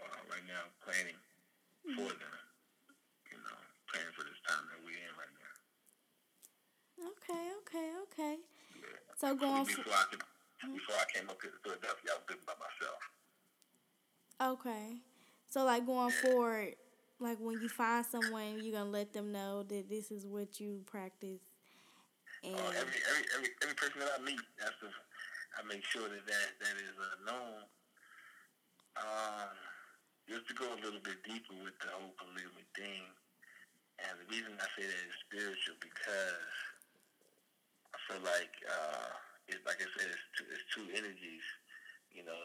[0.00, 1.16] uh, right now, planning
[1.96, 2.36] for them.
[3.30, 5.54] You know, planning for this time that we're in right now.
[7.16, 7.44] Okay.
[7.64, 7.88] Okay.
[8.08, 8.36] Okay.
[8.76, 8.98] Yeah.
[9.16, 10.22] So going for before I could,
[10.74, 13.00] before I came up here to Philadelphia, I was living by myself.
[14.60, 15.00] okay.
[15.52, 16.80] So like going forward,
[17.20, 20.80] like when you find someone, you're gonna let them know that this is what you
[20.88, 21.44] practice.
[22.40, 26.08] And Uh, every every every every person that I meet, that's the I make sure
[26.08, 27.68] that that, that is uh, known.
[28.96, 29.52] Um,
[30.24, 33.04] just to go a little bit deeper with the whole polygamy thing,
[34.00, 36.48] and the reason I say that is spiritual because
[37.92, 39.12] I feel like uh,
[39.52, 41.44] it's like I said, it's two, it's two energies.
[42.08, 42.40] You know,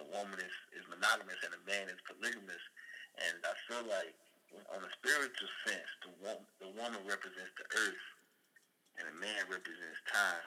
[0.00, 2.64] a woman is, is monogamous and a man is polygamous,
[3.18, 4.14] and I feel like
[4.72, 8.06] on a spiritual sense, the woman the woman represents the earth,
[9.00, 10.46] and the man represents time,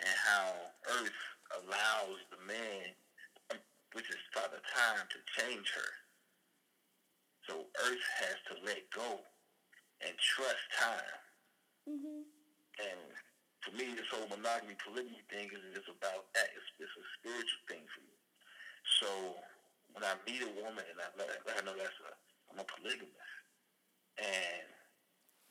[0.00, 0.52] and how
[1.00, 1.20] earth
[1.60, 2.92] allows the man,
[3.96, 5.90] which is Father Time, to change her.
[7.48, 9.20] So earth has to let go
[10.00, 11.16] and trust time.
[11.88, 12.20] Mm-hmm.
[12.80, 13.00] And
[13.60, 16.48] for me, this whole monogamy polygamy thing is just about that.
[16.56, 18.16] It's, it's a spiritual thing for me.
[19.00, 19.08] So
[19.92, 22.12] when I meet a woman and I let, let her know that's a
[22.54, 23.34] I'm a polygamist,
[24.22, 24.66] and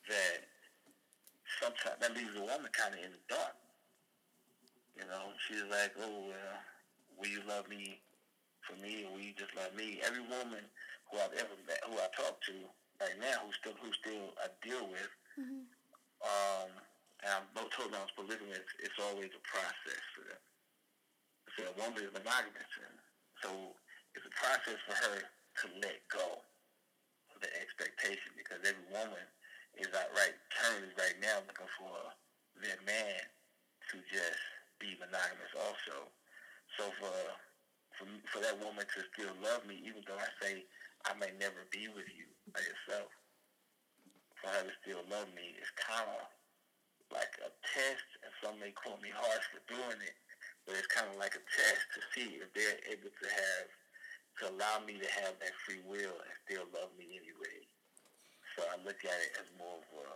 [0.07, 0.47] that
[1.59, 3.59] sometimes that leaves a woman kind of in the dark.
[4.95, 6.55] You know, she's like, oh, well,
[7.19, 7.99] will you love me
[8.63, 9.99] for me, or will you just love me?
[9.99, 10.63] Every woman
[11.11, 12.55] who I've ever met, who I talk to
[13.03, 15.67] right now, who still who still I deal with, mm-hmm.
[16.23, 16.71] um,
[17.19, 18.63] and I'm both told I was polygamous.
[18.79, 20.43] It's always a process for them.
[21.57, 22.95] So a woman is monogamous, and
[23.43, 23.75] so
[24.15, 26.39] it's a process for her to let go
[27.35, 29.27] of the expectation because every woman
[29.75, 31.99] is outright turns right now looking for
[32.63, 33.19] their man
[33.91, 34.39] to just
[34.79, 36.07] be monogamous also.
[36.79, 37.11] So for
[37.99, 40.63] for for that woman to still love me, even though I say
[41.03, 43.11] I may never be with you by yourself,
[44.39, 46.31] for her to still love me is kind of
[47.11, 50.15] like a test, and some may call me harsh for doing it,
[50.65, 53.67] but it's kind of like a test to see if they're able to have
[54.39, 57.57] to allow me to have that free will and still love me anyway.
[58.55, 60.09] So I look at it as more of a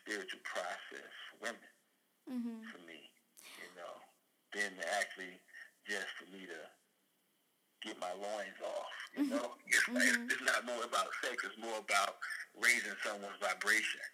[0.00, 1.72] spiritual process for women,
[2.28, 2.58] mm-hmm.
[2.72, 3.08] for me,
[3.60, 3.94] you know,
[4.56, 5.36] than actually
[5.84, 6.60] just for me to
[7.84, 9.36] get my loins off, you mm-hmm.
[9.36, 9.54] know?
[9.68, 10.28] It's, mm-hmm.
[10.28, 12.16] it's not more about sex, it's more about
[12.56, 14.04] raising someone's vibration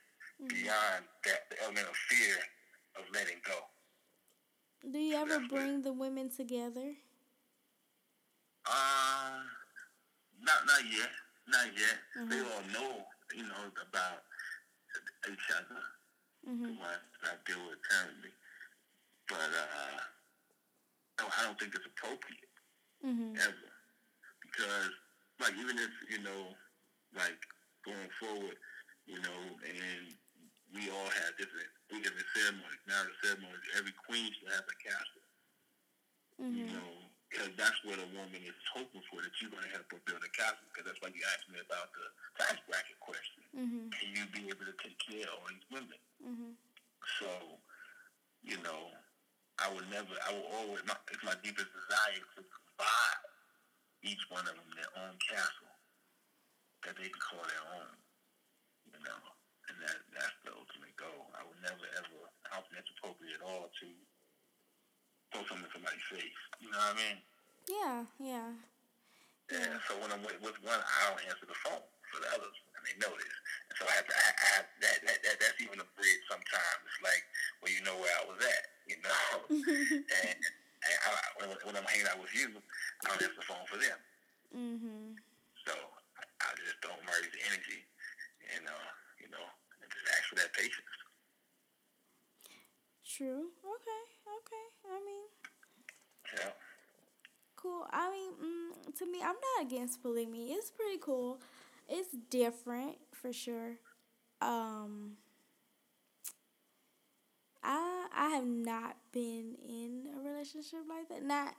[0.42, 0.50] mm-hmm.
[0.50, 2.36] beyond that the element of fear
[2.98, 3.58] of letting go.
[4.92, 6.92] Do you ever bring the women together?
[8.66, 9.40] Uh,
[10.40, 11.12] not not yet,
[11.48, 11.98] not yet.
[12.16, 12.28] Mm-hmm.
[12.30, 13.04] They all know,
[13.34, 14.24] you know, about
[15.28, 15.80] each other,
[16.48, 16.64] mm-hmm.
[16.64, 18.32] the ones that I deal with currently.
[19.28, 20.00] But uh,
[21.18, 22.52] I don't think it's appropriate
[23.04, 23.36] mm-hmm.
[23.40, 23.70] ever
[24.42, 24.92] because,
[25.40, 26.52] like, even if you know,
[27.16, 27.40] like
[27.84, 28.56] going forward,
[29.06, 30.12] you know, and
[30.74, 32.82] we all have different we different ceremonies.
[32.90, 35.24] Now the ceremonies, every queen should have a castle.
[36.42, 39.90] You know because that's what a woman is hoping for, that you're going to help
[39.90, 40.62] her build a castle.
[40.70, 42.06] Because that's why you asked me about the
[42.38, 43.42] tax bracket question.
[43.50, 43.90] Mm-hmm.
[43.90, 46.00] Can you be able to take care of all these women?
[46.22, 46.52] Mm-hmm.
[47.18, 47.58] So,
[48.46, 48.86] you know,
[49.58, 53.22] I would never, I will always, my, it's my deepest desire to provide
[54.06, 55.74] each one of them their own castle
[56.86, 57.94] that they can call their own,
[58.94, 59.33] you know.
[59.74, 61.26] And that that's the ultimate goal.
[61.34, 63.86] I would never, ever, I don't think that's appropriate at all to
[65.34, 66.38] throw something in somebody's face.
[66.62, 67.18] You know what I mean?
[67.66, 68.50] Yeah, yeah.
[69.50, 69.74] Yeah.
[69.90, 72.82] So when I'm with, with one, I don't answer the phone for the others, and
[72.86, 73.34] they know this.
[73.68, 74.14] And so I have to.
[74.14, 75.36] I, I have that, that, that.
[75.42, 76.22] That's even a bridge.
[76.30, 77.22] Sometimes it's like,
[77.60, 78.64] well, you know where I was at.
[78.86, 79.26] You know.
[80.22, 81.10] and and I,
[81.42, 83.98] when, when I'm hanging out with you, I don't answer the phone for them.
[84.54, 85.18] Mhm.
[85.66, 87.84] So I, I just don't merge the energy,
[88.56, 88.88] and uh,
[89.20, 89.44] you know,
[90.10, 90.86] ask for that patience.
[93.04, 93.50] True.
[93.64, 94.02] Okay.
[94.26, 94.66] Okay.
[94.90, 95.24] I mean.
[96.34, 96.50] Yeah.
[97.56, 97.86] Cool.
[97.90, 100.52] I mean, mm, to me, I'm not against polygamy.
[100.52, 101.40] It's pretty cool.
[101.88, 103.76] It's different for sure.
[104.42, 105.16] Um.
[107.62, 111.22] I I have not been in a relationship like that.
[111.24, 111.54] Not.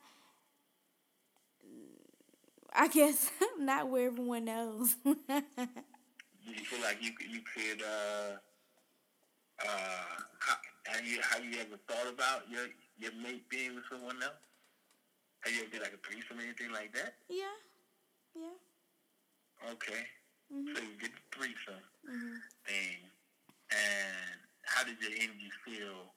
[2.74, 4.96] I guess not where everyone knows.
[6.46, 8.38] Do you feel like you you could uh
[9.66, 10.16] uh
[10.86, 12.68] have you have you ever thought about your
[12.98, 14.38] your mate being with someone else?
[15.42, 17.16] Have you ever did like a threesome or anything like that?
[17.30, 17.58] Yeah,
[18.36, 19.72] yeah.
[19.74, 20.06] Okay.
[20.54, 20.76] Mm-hmm.
[20.76, 22.38] So you did the threesome mm-hmm.
[22.70, 22.98] thing,
[23.74, 26.14] and how did your energy feel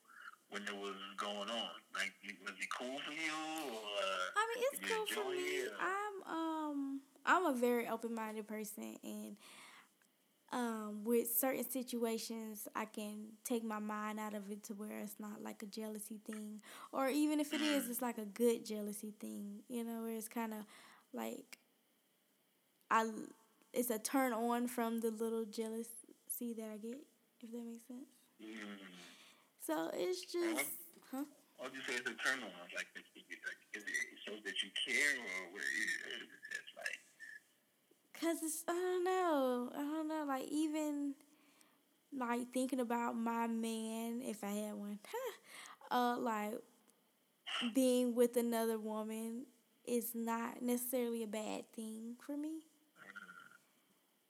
[0.50, 1.76] when it was going on?
[1.94, 2.12] Like,
[2.44, 3.32] was it cool for you?
[3.72, 4.04] Or,
[4.36, 5.64] I mean, it's cool for me.
[5.80, 9.36] I'm um I'm a very open minded person, and
[10.52, 15.16] um, with certain situations, I can take my mind out of it to where it's
[15.18, 19.12] not like a jealousy thing, or even if it is, it's like a good jealousy
[19.20, 19.62] thing.
[19.68, 20.60] You know, where it's kind of
[21.12, 21.58] like
[22.90, 23.06] I,
[23.72, 26.98] it's a turn on from the little jealousy that I get,
[27.40, 28.08] if that makes sense.
[28.42, 28.78] Mm.
[29.60, 30.72] So it's just,
[31.12, 31.24] huh?
[31.60, 33.04] I'll just say it's a turn on, like, like
[33.74, 36.24] is it so that you care, or what is it?
[36.24, 37.00] It's like
[38.20, 41.14] Cause it's I don't know I don't know like even
[42.16, 44.98] like thinking about my man, if I had one,
[45.90, 46.54] uh, like
[47.74, 49.46] being with another woman
[49.86, 52.60] is not necessarily a bad thing for me.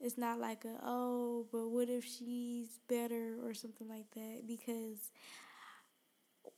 [0.00, 5.10] It's not like a oh, but what if she's better or something like that because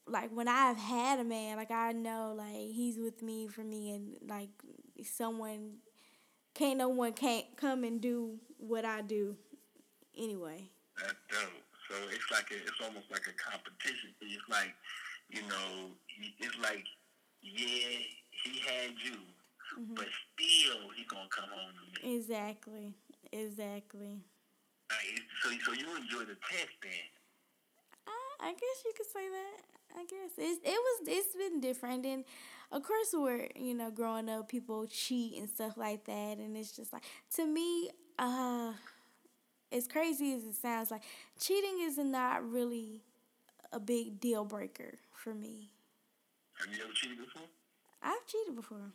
[0.06, 3.92] like when I've had a man, like I know like he's with me for me
[3.92, 4.50] and like
[5.04, 5.74] someone
[6.54, 9.36] can't no one can't come and do what I do
[10.16, 10.70] anyway.
[10.96, 11.64] That's dope.
[11.88, 14.14] So it's like a, it's almost like a competition.
[14.20, 14.74] It's like,
[15.28, 15.90] you know,
[16.38, 16.84] it's like,
[17.42, 17.98] yeah,
[18.30, 19.18] he had you,
[19.78, 19.94] mm-hmm.
[19.94, 22.16] but still he gonna come home to me.
[22.16, 22.94] Exactly.
[23.32, 24.22] Exactly.
[24.90, 27.06] Right, so, so you enjoy the test then?
[28.06, 29.62] Uh, I guess you could say that.
[29.96, 32.24] I guess it's it was it's been different and
[32.72, 36.72] of course we're you know growing up people cheat and stuff like that and it's
[36.72, 37.02] just like
[37.34, 38.72] to me uh
[39.72, 41.02] as crazy as it sounds like
[41.38, 43.02] cheating is not really
[43.72, 45.70] a big deal breaker for me.
[46.54, 47.42] Have you ever cheated before?
[48.02, 48.92] I've cheated before.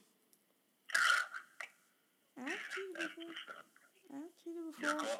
[2.38, 3.34] I've cheated before.
[4.14, 5.20] I've cheated before.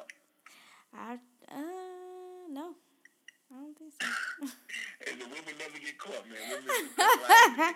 [0.94, 1.14] I
[1.50, 2.74] uh no.
[3.52, 4.06] I don't think so.
[5.08, 6.62] and the women never get caught, man.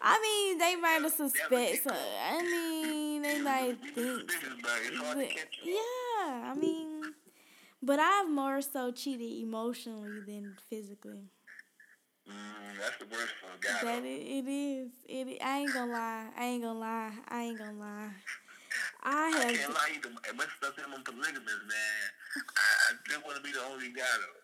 [0.00, 1.84] I mean, they might have suspect.
[1.84, 4.30] So, I mean, they might think.
[5.64, 7.14] yeah, I mean,
[7.82, 11.28] but I've more so cheated emotionally than physically.
[12.28, 13.84] Mm, that's the worst for a guy.
[13.84, 14.90] That it, it is.
[15.08, 15.38] It.
[15.42, 16.26] I ain't gonna lie.
[16.38, 17.12] I ain't gonna lie.
[17.28, 18.10] I ain't gonna lie.
[19.02, 19.50] I have.
[19.50, 20.08] I can't lie either.
[20.30, 24.02] As much as I'm polygamous, man, I, I just want to be the only guy
[24.02, 24.41] though.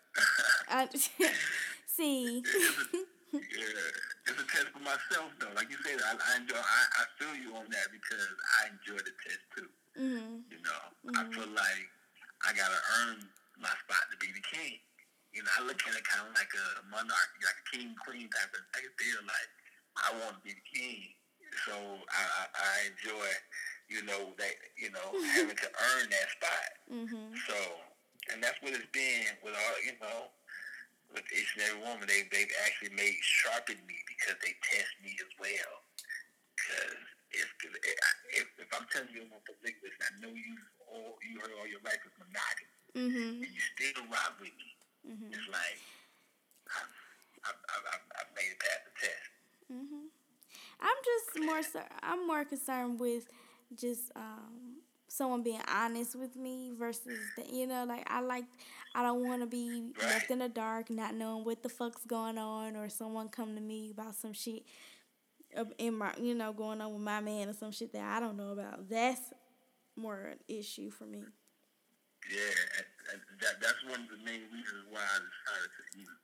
[0.69, 0.89] I,
[1.87, 2.43] see.
[3.33, 3.41] yeah,
[4.29, 5.53] it's a test for myself though.
[5.55, 6.57] Like you said, I, I enjoy.
[6.57, 8.29] I, I feel you on that because
[8.63, 9.69] I enjoy the test too.
[9.99, 10.47] Mm-hmm.
[10.49, 11.19] You know, mm-hmm.
[11.19, 11.85] I feel like
[12.47, 13.19] I gotta earn
[13.59, 14.79] my spot to be the king.
[15.35, 18.31] You know, I look at it kind of like a monarchy, like a king queen
[18.33, 18.89] type of thing.
[19.27, 19.51] Like
[19.99, 21.13] I want to be the king,
[21.67, 23.29] so I, I, I enjoy,
[23.91, 26.69] you know, that you know having to earn that spot.
[26.89, 27.29] Mm-hmm.
[27.45, 27.57] So
[28.33, 30.31] and that's what it's been with all you know
[31.13, 32.05] with each and every woman.
[32.09, 35.75] They they've actually made sharpen me because they test me as well.
[36.57, 36.99] Because
[37.33, 37.49] if,
[38.37, 40.55] if if I'm telling you I'm polygamist, I know you
[40.89, 43.45] all you heard all your life is monogamy, mm-hmm.
[43.45, 44.71] and you still rock with me.
[45.09, 45.33] Mm-hmm.
[45.33, 45.81] It's like
[46.73, 46.93] I've,
[47.49, 49.29] I've, I've, I've made it past the test.
[49.73, 50.07] Mm-hmm.
[50.81, 51.81] I'm just more so.
[52.03, 53.29] I'm more concerned with
[53.77, 58.45] just um, someone being honest with me versus the you know like I like
[58.95, 60.09] I don't want to be right.
[60.09, 63.61] left in the dark, not knowing what the fuck's going on, or someone come to
[63.61, 64.63] me about some shit
[65.79, 68.37] in my you know going on with my man or some shit that I don't
[68.37, 68.89] know about.
[68.89, 69.21] That's
[69.97, 71.21] more an issue for me.
[72.31, 72.85] Yeah,
[73.41, 76.19] that that's one of the main reasons why I decided to even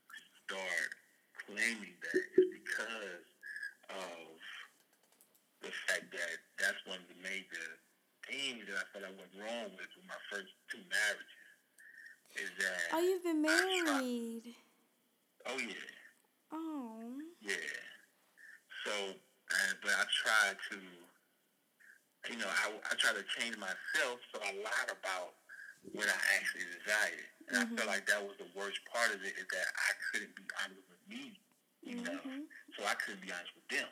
[0.44, 0.88] start
[1.46, 3.24] claiming that is because
[3.90, 4.36] of
[5.62, 7.80] the fact that that's one of the major
[8.28, 11.44] things that I felt I went wrong with with my first two marriages
[12.36, 12.92] is that.
[12.92, 14.54] Oh, you've been married.
[15.46, 15.88] oh yeah.
[16.52, 17.14] Oh.
[17.42, 17.78] Yeah.
[18.84, 20.78] So, uh, but I tried to,
[22.30, 25.34] you know, I I tried to change myself, so I lied about
[25.92, 27.74] what I actually desired, and mm-hmm.
[27.74, 30.44] I felt like that was the worst part of it is that I couldn't be
[30.64, 31.36] honest with me,
[31.84, 32.08] you mm-hmm.
[32.08, 33.88] know, so I couldn't be honest with them.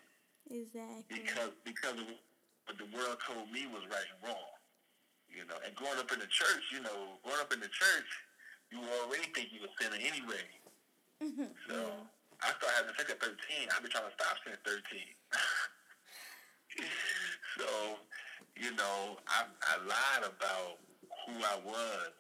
[0.49, 1.21] Exactly.
[1.21, 2.09] Because because of
[2.67, 4.55] what the world told me was right and wrong.
[5.29, 8.11] You know, and growing up in the church, you know, growing up in the church,
[8.69, 10.45] you already think you a sinner anyway.
[11.25, 11.49] Mm-hmm.
[11.69, 12.05] So yeah.
[12.45, 13.37] I started having sex at 13.
[13.73, 14.83] I've been trying to stop since 13.
[17.57, 17.69] so,
[18.61, 20.85] you know, I, I lied about
[21.25, 22.13] who I was,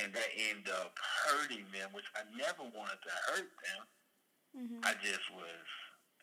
[0.00, 3.82] and that ended up hurting them, which I never wanted to hurt them.
[4.56, 4.80] Mm-hmm.
[4.88, 5.68] I just was,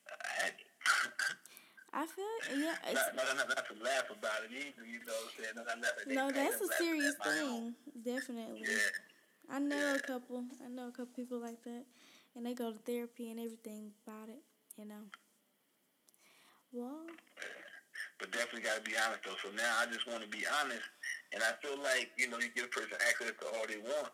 [0.09, 0.73] I had it.
[1.95, 2.75] I feel yeah.
[2.93, 5.55] Not, not, not, not to laugh about it either, you know what I'm saying?
[5.55, 7.73] Not, not, no, that's a serious thing.
[8.03, 8.63] Definitely.
[8.67, 9.55] Yeah.
[9.55, 9.95] I know yeah.
[9.95, 10.43] a couple.
[10.59, 11.85] I know a couple people like that,
[12.35, 14.43] and they go to therapy and everything about it.
[14.77, 15.07] You know.
[16.73, 17.07] Well.
[18.19, 19.39] But definitely got to be honest though.
[19.39, 20.83] So now I just want to be honest,
[21.31, 24.11] and I feel like you know you give a person access to all they want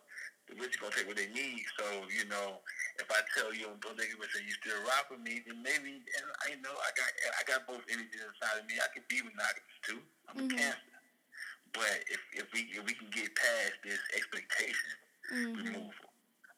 [0.59, 1.63] rich gonna take what they need.
[1.79, 2.59] So you know,
[2.99, 6.27] if I tell you I'm polygamous and you still rock with me, then maybe and
[6.47, 8.79] I know I got I got both energies inside of me.
[8.81, 10.01] I can be monogamous too.
[10.27, 10.55] I'm mm-hmm.
[10.55, 10.91] a cancer.
[11.71, 14.91] But if if we if we can get past this expectation
[15.31, 15.55] mm-hmm.
[15.55, 16.09] removal,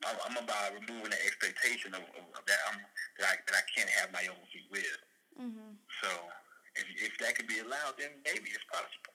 [0.05, 2.81] I'm, I'm, about removing the expectation of, of, of, that I'm
[3.21, 4.99] that I that I can't have my own free will.
[5.37, 5.77] Mm-hmm.
[6.01, 6.09] So
[6.75, 9.13] if if that can be allowed, then maybe it's possible.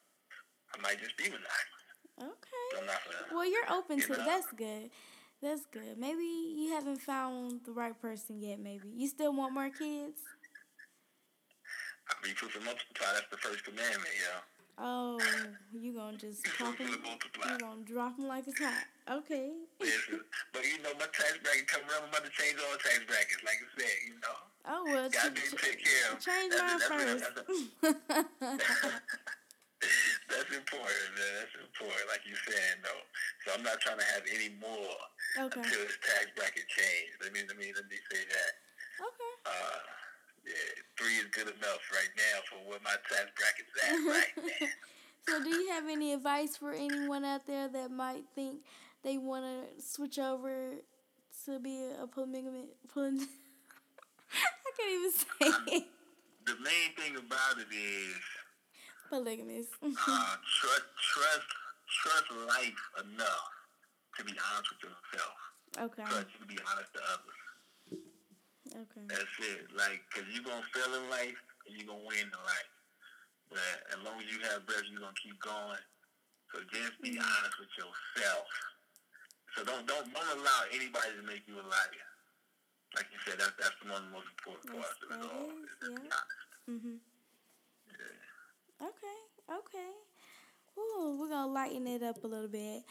[0.70, 1.77] I might just be monogamous.
[2.20, 2.78] Okay.
[2.78, 3.34] I'm not gonna.
[3.34, 4.24] Well, you're open you to know.
[4.24, 4.90] that's good.
[5.40, 5.96] That's good.
[5.98, 8.58] Maybe you haven't found the right person yet.
[8.58, 10.20] Maybe you still want more kids.
[12.10, 13.06] I truth and multiply.
[13.14, 14.40] That's the first commandment, yo.
[14.80, 15.20] Oh,
[15.72, 16.44] you gonna just?
[16.44, 16.88] Truth and.
[16.88, 18.84] You gonna drop them like it's hot?
[19.10, 19.50] Okay.
[19.80, 20.20] Listen,
[20.52, 22.02] but you know, my tax bracket coming up.
[22.04, 23.96] I'm about to change all tax brackets, like I said.
[24.06, 24.38] You know,
[24.70, 26.20] Oh well, God ch- did ch- take care of.
[26.20, 27.28] change That's- mine that's-
[27.80, 28.08] first.
[28.08, 29.00] that's-
[30.28, 31.32] That's important, man.
[31.38, 33.04] That's important, like you're saying though.
[33.46, 34.94] So I'm not trying to have any more
[35.38, 35.62] okay.
[35.62, 37.14] until this tax bracket change.
[37.22, 38.52] Let me let me let me say that.
[38.98, 39.32] Okay.
[39.46, 39.80] Uh,
[40.46, 44.68] yeah, three is good enough right now for where my tax bracket's at right now.
[45.28, 48.64] So, do you have any advice for anyone out there that might think
[49.02, 50.74] they want to switch over
[51.44, 52.68] to be a polygamy?
[52.92, 53.20] Poly-
[54.32, 55.84] I can't even say it.
[56.46, 58.16] The main thing about it is
[59.08, 59.66] Polygamous.
[59.82, 61.48] uh, trust trust
[62.02, 63.48] trust life enough
[64.18, 65.36] to be honest with yourself.
[65.78, 66.04] okay.
[66.04, 67.40] Trust you to be honest to others.
[68.84, 69.04] Okay.
[69.08, 69.64] That's it.
[69.72, 72.72] Like, cause you're gonna fail in life and you're gonna win in life.
[73.48, 73.64] But
[73.96, 75.80] as long as you have breath, you're gonna keep going.
[76.52, 77.24] So just be Mhm.
[77.24, 78.46] honest with yourself.
[79.56, 82.06] So don't don't don't allow anybody to make you a liar.
[82.94, 85.48] Like you said, that's that's one of the most important parts of it all.
[85.48, 86.12] is, just be yeah.
[86.12, 86.44] honest.
[86.68, 87.00] Mhm.
[87.88, 88.27] Yeah.
[88.80, 89.56] Okay.
[89.58, 89.90] Okay.
[90.78, 92.82] Ooh, we're gonna lighten it up a little bit.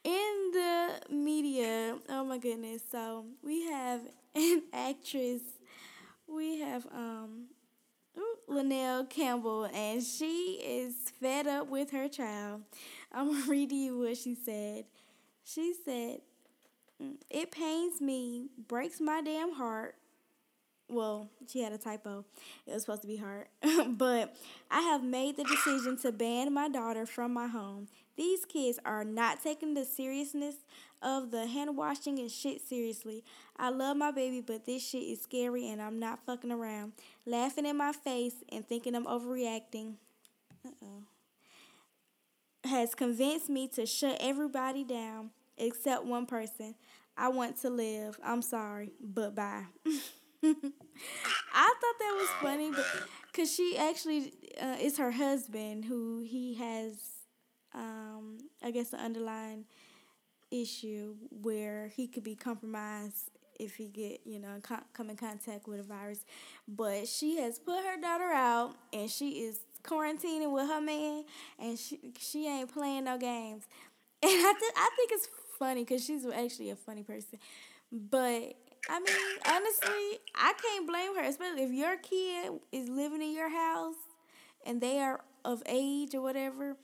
[0.04, 2.82] in the media, oh my goodness.
[2.90, 4.00] So we have
[4.34, 5.40] an actress.
[6.26, 7.46] We have um
[8.46, 12.62] Linnell Campbell, and she is fed up with her child.
[13.12, 14.84] I'm gonna read to you what she said.
[15.44, 16.20] She said,
[17.02, 19.96] "Mm, "It pains me, breaks my damn heart."
[20.88, 22.24] Well, she had a typo.
[22.66, 23.48] It was supposed to be heart.
[23.88, 24.36] but
[24.70, 27.88] I have made the decision to ban my daughter from my home.
[28.16, 30.56] These kids are not taking the seriousness
[31.02, 33.24] of the hand washing and shit seriously.
[33.56, 36.92] I love my baby, but this shit is scary and I'm not fucking around.
[37.26, 39.94] Laughing in my face and thinking I'm overreacting.
[40.66, 41.02] Uh oh.
[42.68, 46.74] Has convinced me to shut everybody down except one person.
[47.16, 48.18] I want to live.
[48.24, 49.64] I'm sorry, but bye.
[51.54, 52.84] I thought that was funny, but
[53.32, 56.94] because she actually uh, her husband who he has,
[57.74, 59.64] um, I guess, the underlying
[60.50, 63.30] issue where he could be compromised
[63.60, 64.60] if he get you know
[64.94, 66.24] come in contact with a virus.
[66.68, 71.24] But she has put her daughter out, and she is quarantining with her man,
[71.58, 73.64] and she she ain't playing no games.
[74.22, 75.28] And I th- I think it's
[75.58, 77.38] funny because she's actually a funny person,
[77.92, 78.54] but.
[78.88, 83.48] I mean, honestly, I can't blame her, especially if your kid is living in your
[83.50, 83.94] house
[84.66, 86.76] and they are of age or whatever,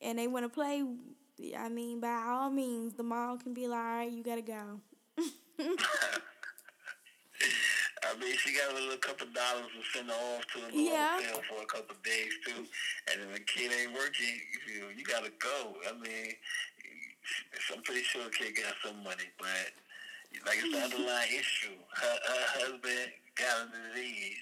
[0.00, 0.84] and they want to play.
[1.58, 4.80] I mean, by all means, the mom can be like, "All right, you gotta go."
[8.04, 10.80] I mean, she got a little couple dollars to send her off to a little
[10.82, 11.16] Yeah.
[11.16, 12.66] hotel for a couple days too,
[13.10, 14.40] and then the kid ain't working.
[14.68, 15.76] You, you gotta go.
[15.88, 16.34] I mean,
[17.74, 19.70] I'm pretty sure the kid got some money, but
[20.46, 21.76] like it's the underlying issue.
[21.94, 24.36] Her, her husband got a disease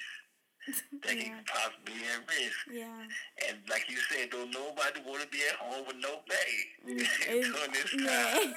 [1.03, 1.37] that he Yeah.
[1.39, 3.49] could possibly be at risk, yeah.
[3.49, 7.27] and like you said, don't nobody want to be at home with no baby It's-
[7.27, 8.55] mm, during this time.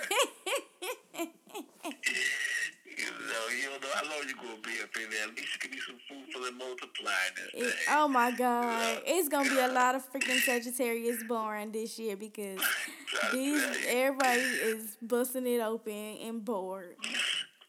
[2.97, 5.23] You know, you don't know how long you gonna be up in there.
[5.27, 9.29] At least you can be some food for the multiplying It- oh my God, it's
[9.29, 12.61] gonna be a lot of freaking Sagittarius born this year because
[13.33, 16.95] these everybody is busting it open and bored.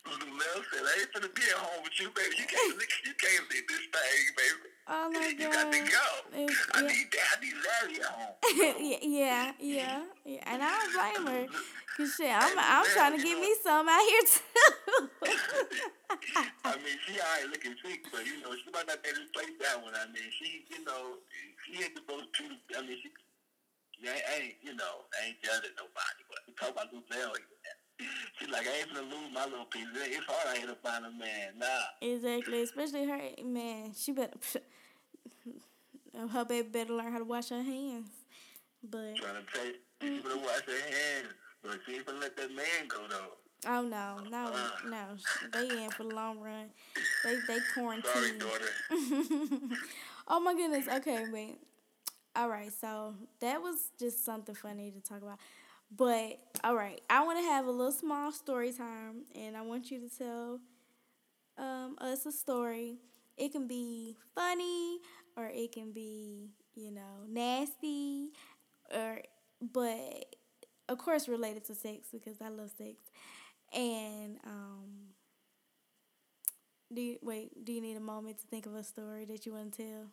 [0.06, 2.36] I ain't finna be at home with you, baby.
[2.36, 4.68] You can't, you can't leave this thing, baby.
[4.86, 5.90] Oh my you got to God.
[5.90, 6.38] go.
[6.44, 6.88] It's- I yeah.
[6.88, 7.26] need that.
[7.32, 8.34] I need Larry at home.
[8.54, 11.46] yeah, yeah, yeah, yeah, and I don't blame her,
[11.96, 15.08] cause shit, I'm I'm trying to get me some out here too.
[16.68, 19.32] I mean, she alright looking sick, but you know, she might not be able to
[19.32, 19.96] play that one.
[19.96, 21.16] I mean, she, you know,
[21.64, 22.44] she ain't supposed to.
[22.76, 23.08] I mean, she,
[24.04, 26.22] ain't, you know, ain't judging nobody.
[26.28, 27.32] But we talk about Lou Bell.
[27.98, 29.86] She's like, I ain't gonna lose my little piece.
[29.94, 31.58] It's hard out here to find a man.
[31.58, 31.66] Nah.
[32.00, 33.92] exactly, especially her man.
[33.96, 34.32] She better,
[36.32, 38.08] her baby better learn how to wash her hands.
[38.82, 40.22] But Trying to tell you, she mm.
[40.22, 41.34] better wash her hands.
[41.62, 43.70] But she ain't gonna let that man go, though.
[43.70, 44.88] oh no, no, uh-uh.
[44.90, 45.06] no,
[45.52, 46.66] they in for the long run.
[47.24, 48.38] They they Sorry, quarantine.
[48.38, 48.68] daughter.
[50.28, 50.86] oh my goodness.
[50.88, 51.58] Okay, wait.
[52.36, 55.38] All right, so that was just something funny to talk about.
[55.96, 59.90] But all right, I want to have a little small story time, and I want
[59.90, 60.60] you to tell
[61.58, 62.98] um, us a story.
[63.36, 64.98] It can be funny,
[65.36, 68.30] or it can be you know nasty.
[68.94, 69.20] or
[69.60, 70.36] but
[70.88, 72.96] of course related to sex because I love sex.
[73.72, 75.14] And um,
[76.92, 77.64] do you, wait?
[77.64, 80.06] Do you need a moment to think of a story that you want to tell?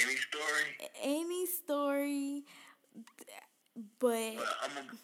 [0.00, 0.90] Any story?
[1.02, 2.44] Any story,
[3.98, 4.36] but.
[4.36, 4.98] Well, I'm gonna.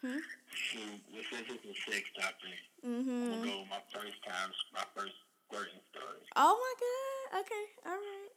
[0.00, 0.24] Hmm?
[0.48, 0.96] Shoot,
[1.28, 3.32] since it's a sex topic, mm-hmm.
[3.36, 5.12] I'm go my first time, my first
[5.44, 6.24] squirting story.
[6.36, 7.44] Oh my god!
[7.44, 8.32] Okay, all right.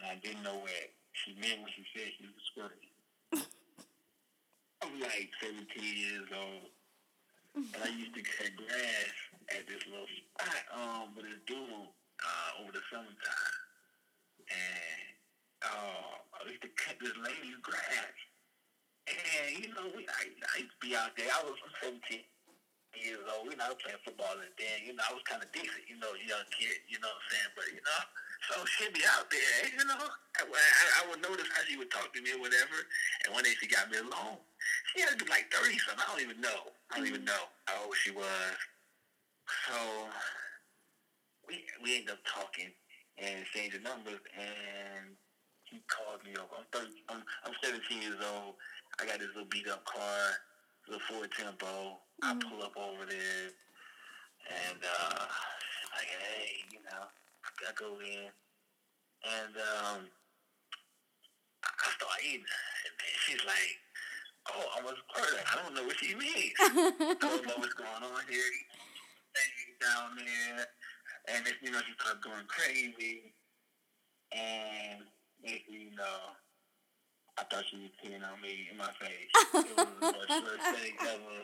[0.00, 2.92] And I didn't know what she meant when she said she was squirting.
[4.82, 6.72] I'm like 17 years old.
[7.54, 9.14] And I used to cut grass
[9.54, 13.60] at this little spot um, with this dude uh, over the summertime.
[14.48, 15.12] And
[15.62, 18.16] uh, I used to cut this lady's grass.
[19.10, 21.26] And, you know, we, I, I used to be out there.
[21.26, 22.22] I was 17
[22.94, 23.50] years old.
[23.50, 25.88] You know, I was playing football and then, you know, I was kind of decent,
[25.90, 27.52] you know, young kid, you know what I'm saying?
[27.58, 28.00] But, you know,
[28.50, 30.02] so she'd be out there, you know.
[30.38, 32.78] I, I, I would notice how she would talk to me or whatever.
[33.26, 34.38] And one day she got me alone.
[34.92, 36.02] She had to be like 30 something.
[36.02, 36.74] I don't even know.
[36.90, 37.34] I don't even mm-hmm.
[37.34, 38.54] know how old she was.
[39.66, 39.76] So
[41.46, 42.70] we we ended up talking
[43.18, 44.22] and exchanging numbers.
[44.34, 45.14] And
[45.64, 46.52] he called me over.
[46.58, 46.92] I'm 30.
[47.08, 48.58] I'm, I'm 17 years old.
[49.00, 50.20] I got this little beat up car,
[50.88, 52.00] little Ford Tempo.
[52.22, 52.24] Mm-hmm.
[52.24, 53.50] I pull up over there,
[54.48, 55.26] and uh,
[55.96, 57.06] like, hey, you know.
[57.62, 58.26] I go in,
[59.22, 60.00] and um,
[61.62, 63.78] I start eating, and she's like,
[64.50, 65.42] "Oh, I'm a squirter.
[65.46, 66.54] I don't know what she means.
[66.58, 68.42] I don't know what's going on here."
[69.80, 70.66] Down there,
[71.28, 73.34] and you know, she started going crazy,
[74.30, 75.02] and
[75.42, 76.36] you know,
[77.42, 79.26] I thought she was peeing on me in my face.
[79.34, 81.42] it was the worst thing ever.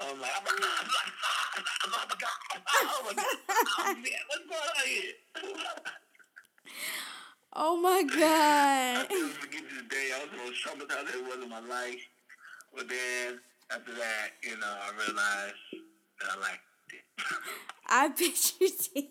[0.00, 1.12] I'm like, oh my god, I'm like,
[1.84, 3.36] oh my god, oh my god,
[3.76, 5.12] oh man, what's going on here?
[7.52, 8.96] oh my god.
[8.96, 10.08] I still forget this day.
[10.16, 12.00] I was the most traumatized it was in my life.
[12.74, 15.84] But then after that, you know, I realized
[16.18, 17.04] that I liked it.
[17.88, 19.04] I bet you did.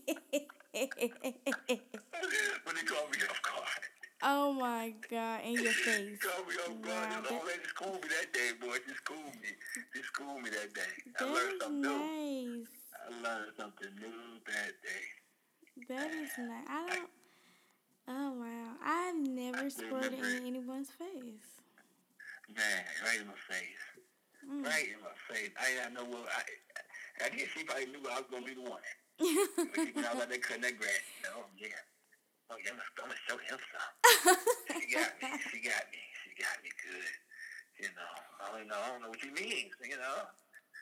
[2.65, 3.85] when he called me off guard.
[4.27, 5.41] Oh my God!
[5.45, 6.17] In your face.
[6.17, 7.09] Caught me off guard.
[7.09, 7.67] Wow, Just that...
[7.67, 8.77] schooled me that day, boy.
[8.87, 9.53] Just schooled me.
[9.93, 10.93] Just schooled me that day.
[11.19, 11.93] That I learned something nice.
[11.93, 12.65] new.
[13.05, 15.05] I learned something new that day.
[15.93, 16.65] That is nice.
[16.67, 17.09] I don't.
[18.07, 18.73] Oh wow!
[18.83, 21.61] I've never squirted in anyone's face.
[22.49, 23.85] Man, right in my face.
[24.41, 24.65] Mm.
[24.65, 25.51] Right in my face.
[25.61, 27.25] I, I know what I.
[27.25, 28.81] I guess she probably knew I was gonna be the one.
[29.93, 31.77] when I was out there cutting that grass, know, yeah.
[32.49, 34.37] Oh yeah, I'm gonna show him some.
[34.77, 35.29] she got me.
[35.49, 36.01] She got me.
[36.21, 37.13] She got me good.
[37.81, 38.77] You know, I don't know.
[38.77, 39.73] I don't know what you mean.
[39.81, 40.29] You know,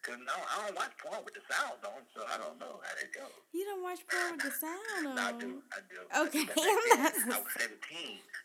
[0.03, 2.93] because no, I don't watch porn with the sound on, so I don't know how
[2.99, 3.32] that goes.
[3.55, 5.16] You don't watch porn with the sound on?
[5.16, 5.64] no, I do.
[5.72, 6.03] I do.
[6.28, 7.16] Okay, I'm not.
[7.16, 7.80] I was 17,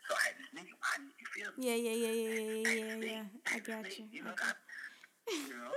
[0.06, 1.02] so I had to sneak watch.
[1.18, 1.66] You feel me?
[1.66, 3.10] Yeah, yeah, yeah, yeah, yeah, yeah, yeah.
[3.10, 3.26] yeah.
[3.50, 4.06] I got you.
[4.14, 4.54] You know, I,
[5.34, 5.74] you know.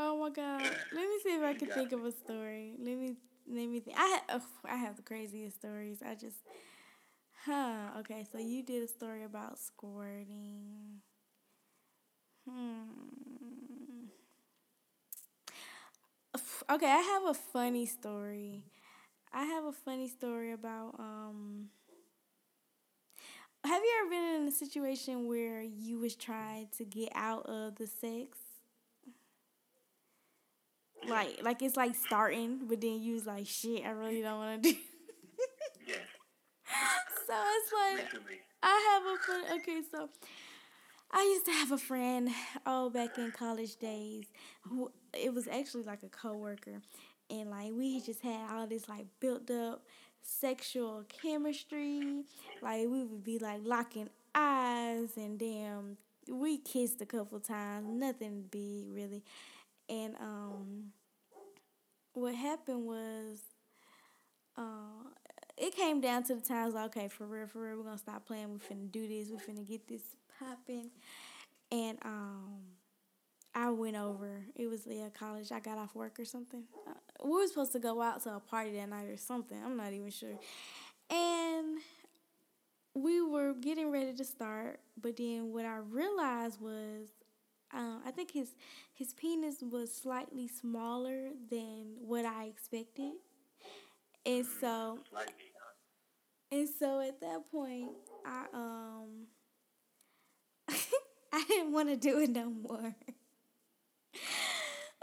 [0.00, 0.62] oh my god!
[0.96, 2.72] Let me see if I can think of a story.
[2.80, 3.16] Let me
[3.48, 3.96] let me think.
[3.98, 6.02] I oh, I have the craziest stories.
[6.06, 6.38] I just,
[7.44, 7.90] huh?
[8.00, 11.02] Okay, so you did a story about squirting.
[12.46, 14.06] Hmm.
[16.70, 18.64] Okay, I have a funny story.
[19.32, 21.70] I have a funny story about um.
[23.64, 27.76] Have you ever been in a situation where you was trying to get out of
[27.76, 28.38] the sex?
[31.08, 34.62] Like, like it's like starting, but then you was like, shit, I really don't want
[34.62, 34.78] to do.
[35.86, 35.98] yes.
[37.26, 38.22] So it's like
[38.62, 39.16] I have a
[39.48, 39.58] fun.
[39.60, 40.08] Okay, so
[41.10, 42.30] I used to have a friend,
[42.66, 44.26] oh, back in college days,
[44.62, 46.80] who it was actually like a coworker,
[47.30, 49.82] and like we just had all this like built up
[50.22, 52.24] sexual chemistry.
[52.60, 55.96] Like we would be like locking eyes, and damn,
[56.28, 59.22] we kissed a couple times, nothing big really.
[59.88, 60.92] And um,
[62.14, 63.38] what happened was,
[64.56, 65.08] uh,
[65.56, 68.26] it came down to the times like, okay, for real, for real, we're gonna stop
[68.26, 68.50] playing.
[68.50, 69.28] We're finna do this.
[69.30, 70.02] We're finna get this
[70.38, 70.90] popping.
[71.70, 72.60] And um,
[73.54, 74.44] I went over.
[74.56, 75.52] It was yeah, college.
[75.52, 76.64] I got off work or something.
[76.88, 76.92] Uh,
[77.24, 79.58] we were supposed to go out to a party that night or something.
[79.62, 80.38] I'm not even sure.
[81.10, 81.78] And
[82.94, 87.08] we were getting ready to start, but then what I realized was
[87.72, 88.54] um, I think his
[88.94, 93.12] his penis was slightly smaller than what I expected,
[94.24, 94.98] and so
[96.50, 97.90] and so at that point,
[98.24, 99.26] I um
[101.32, 102.94] I didn't want to do it no more.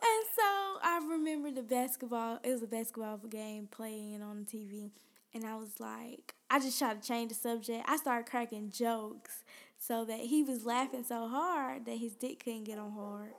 [0.01, 2.39] And so I remember the basketball.
[2.43, 4.91] It was a basketball game playing on the TV,
[5.33, 7.85] and I was like, I just tried to change the subject.
[7.87, 9.43] I started cracking jokes
[9.79, 13.31] so that he was laughing so hard that his dick couldn't get on hard.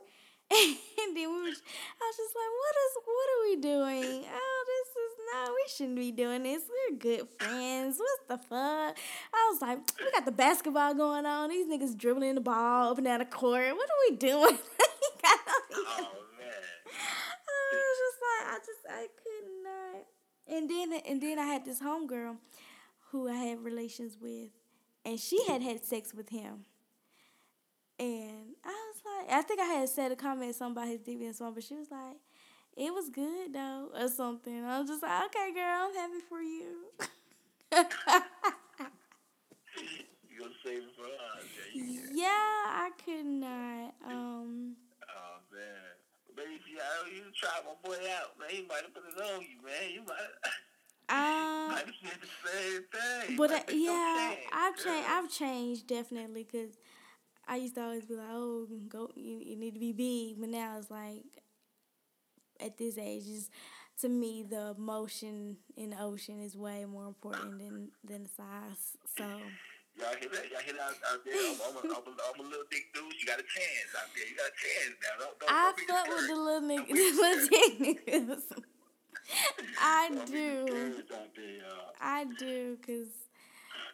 [0.51, 4.25] and then we was, I was just like, what is, what are we doing?
[4.27, 6.63] Oh, this is no, we shouldn't be doing this.
[6.67, 7.99] We're good friends.
[7.99, 8.97] What the fuck?
[9.33, 11.49] I was like, we got the basketball going on.
[11.49, 13.73] These niggas dribbling the ball up and down the court.
[13.73, 14.57] What are we doing?
[15.23, 16.49] oh man.
[17.47, 20.57] I was just like, I just, I could not.
[20.57, 22.35] And then, and then I had this homegirl
[23.11, 24.49] who I had relations with,
[25.05, 26.65] and she had had sex with him.
[27.99, 31.39] And I was like, I think I had said a comment something about his deviant
[31.39, 32.17] one, but she was like,
[32.75, 34.63] it was good though, or something.
[34.63, 36.77] I was just like, okay, girl, I'm happy for you.
[37.71, 37.83] you
[40.39, 41.45] gonna save it for us?
[41.73, 43.93] Yeah, yeah, I could not.
[44.05, 44.75] Um.
[45.03, 45.93] Oh man,
[46.35, 46.79] maybe if you,
[47.15, 49.91] you try my boy out, man, he might have put it on you, man.
[49.93, 50.51] You might.
[51.83, 55.07] Um, but uh, yeah, I've changed.
[55.09, 56.77] I've changed definitely because
[57.47, 60.49] I used to always be like, "Oh, go, you, you need to be big," but
[60.49, 61.23] now it's like,
[62.59, 63.49] at this age, is
[64.01, 68.97] to me the motion in the ocean is way more important than than the size.
[69.17, 69.25] So.
[69.99, 70.49] Y'all hear that?
[70.49, 71.35] Y'all hear that out there?
[71.35, 73.11] I'm, I'm, a, I'm, a, I'm a little big dude.
[73.19, 74.23] You got a chance out there.
[74.23, 75.19] You got a chance now.
[75.19, 78.63] Don't, don't, I don't fuck with the little nigga, the little niggas.
[79.79, 80.93] I do.
[81.99, 83.07] I do, cause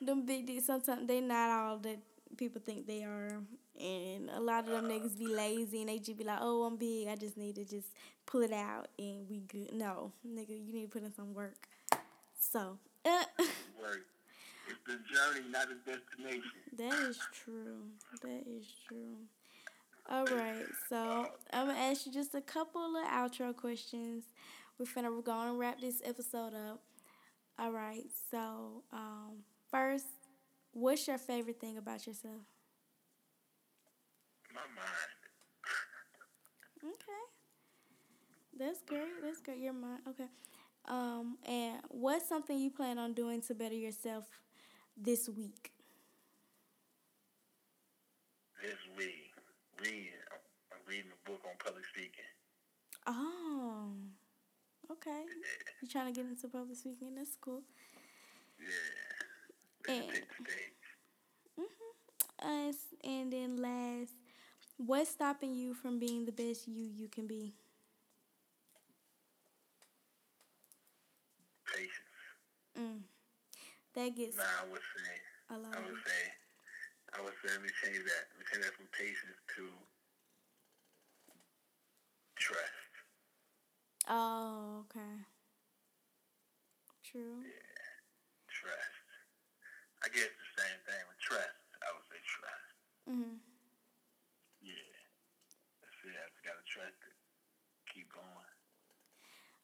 [0.01, 1.97] them big dicks sometimes they not all that
[2.37, 3.41] people think they are,
[3.79, 6.77] and a lot of them niggas be lazy and they just be like, "Oh, I'm
[6.77, 7.07] big.
[7.07, 7.87] I just need to just
[8.25, 11.67] pull it out and we good." No, nigga, you need to put in some work.
[12.39, 12.77] So.
[13.05, 13.23] Uh,
[13.81, 14.05] work.
[14.69, 16.51] It's the journey, not the destination.
[16.77, 17.83] That is true.
[18.21, 19.15] That is true.
[20.09, 24.23] All right, so I'm gonna ask you just a couple of outro questions.
[24.79, 26.81] We're finna we're gonna wrap this episode up.
[27.57, 30.05] All right, so um, first,
[30.71, 32.43] what's your favorite thing about yourself?
[34.53, 35.17] My mind.
[36.83, 37.23] okay,
[38.59, 39.23] that's great.
[39.23, 39.57] That's great.
[39.57, 40.01] Your mind.
[40.07, 40.27] Okay.
[40.87, 44.25] Um, and what's something you plan on doing to better yourself
[44.95, 45.71] this week?
[48.61, 49.33] This week,
[49.83, 50.13] read.
[50.71, 52.29] I'm reading a book on public speaking.
[53.07, 53.93] Oh.
[54.91, 55.23] Okay.
[55.81, 57.15] You trying to get into public speaking?
[57.15, 57.61] That's cool.
[58.59, 59.93] Yeah.
[59.95, 60.03] And,
[61.59, 61.63] mm-hmm.
[62.41, 62.73] Uh,
[63.03, 64.13] and then last,
[64.77, 67.53] what's stopping you from being the best you you can be?
[71.65, 71.91] Patience.
[72.79, 73.01] Mm.
[73.95, 74.37] That gets.
[74.37, 75.11] Nah, I would say.
[75.49, 76.23] I, love I would say.
[77.17, 78.23] I would say let me change that.
[78.31, 79.63] Let me change that from patience to
[82.35, 82.91] trust.
[84.09, 85.25] Oh, okay.
[87.03, 87.43] True.
[87.43, 87.91] Yeah.
[88.47, 89.03] Trust.
[90.03, 91.55] I guess the same thing with trust.
[91.83, 92.67] I would say trust.
[93.07, 93.39] Mhm.
[94.61, 94.95] Yeah.
[95.81, 96.15] That's it.
[96.15, 97.15] I just gotta trust it.
[97.93, 98.51] Keep going.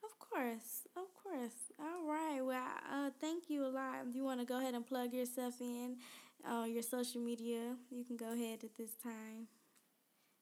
[0.04, 1.72] Of course, of course.
[1.80, 2.42] All right.
[2.42, 4.08] Well, uh, thank you a lot.
[4.08, 5.98] If you want to go ahead and plug yourself in,
[6.44, 9.48] uh, your social media, you can go ahead at this time.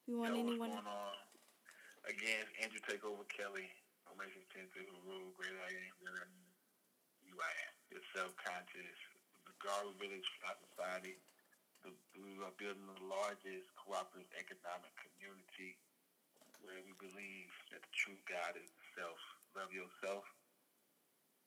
[0.01, 0.59] If you want Yo, anyone.
[0.71, 1.13] What's going on?
[2.09, 3.69] Again, Andrew Takeover Kelly
[4.21, 6.29] information tends to rule great I am than I.
[7.25, 7.73] You I am.
[7.89, 8.97] You're self-conscious.
[9.49, 11.17] The Garden Village Society,
[11.81, 11.89] the,
[12.21, 15.73] we are building the largest cooperative economic community
[16.61, 19.17] where we believe that the true God is self.
[19.57, 20.21] Love yourself.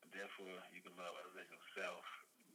[0.02, 2.02] And therefore, you can love others as yourself.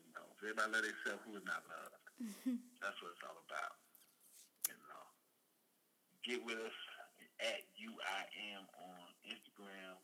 [0.04, 1.96] You know, if everybody love themselves, who is not loved?
[2.84, 3.80] That's what it's all about.
[4.68, 5.06] You know,
[6.28, 6.76] get with us
[7.40, 9.96] at UIM on Instagram.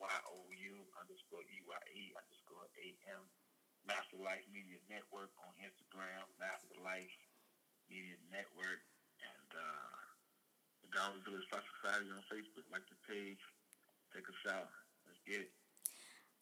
[0.00, 3.22] Y-O-U underscore E-Y-E underscore A-M.
[3.84, 6.24] Master Life Media Network on Instagram.
[6.40, 7.16] Master Life
[7.92, 8.80] Media Network.
[9.20, 9.96] And uh,
[10.80, 12.64] the Dollar Village Society on Facebook.
[12.72, 13.40] Like the page.
[14.16, 14.72] Take us out.
[15.04, 15.52] Let's get it.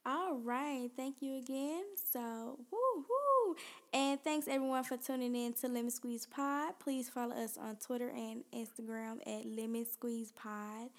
[0.07, 0.89] All right.
[0.97, 1.85] Thank you again.
[2.11, 3.57] So, woo woo.
[3.93, 6.75] And thanks everyone for tuning in to Lemon Squeeze Pod.
[6.79, 10.91] Please follow us on Twitter and Instagram at Lemon Squeeze Pod.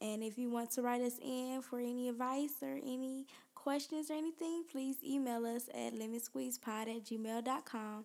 [0.00, 4.14] And if you want to write us in for any advice or any questions or
[4.14, 8.04] anything, please email us at lemonsqueezepod at gmail.com.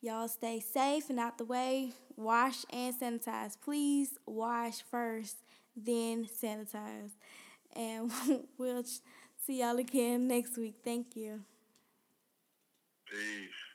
[0.00, 1.92] Y'all stay safe and out the way.
[2.16, 3.56] Wash and sanitize.
[3.60, 5.36] Please wash first,
[5.76, 7.10] then sanitize.
[7.74, 8.10] And
[8.58, 8.84] we'll.
[9.44, 10.76] See y'all again next week.
[10.84, 11.42] Thank you.
[13.10, 13.71] Peace.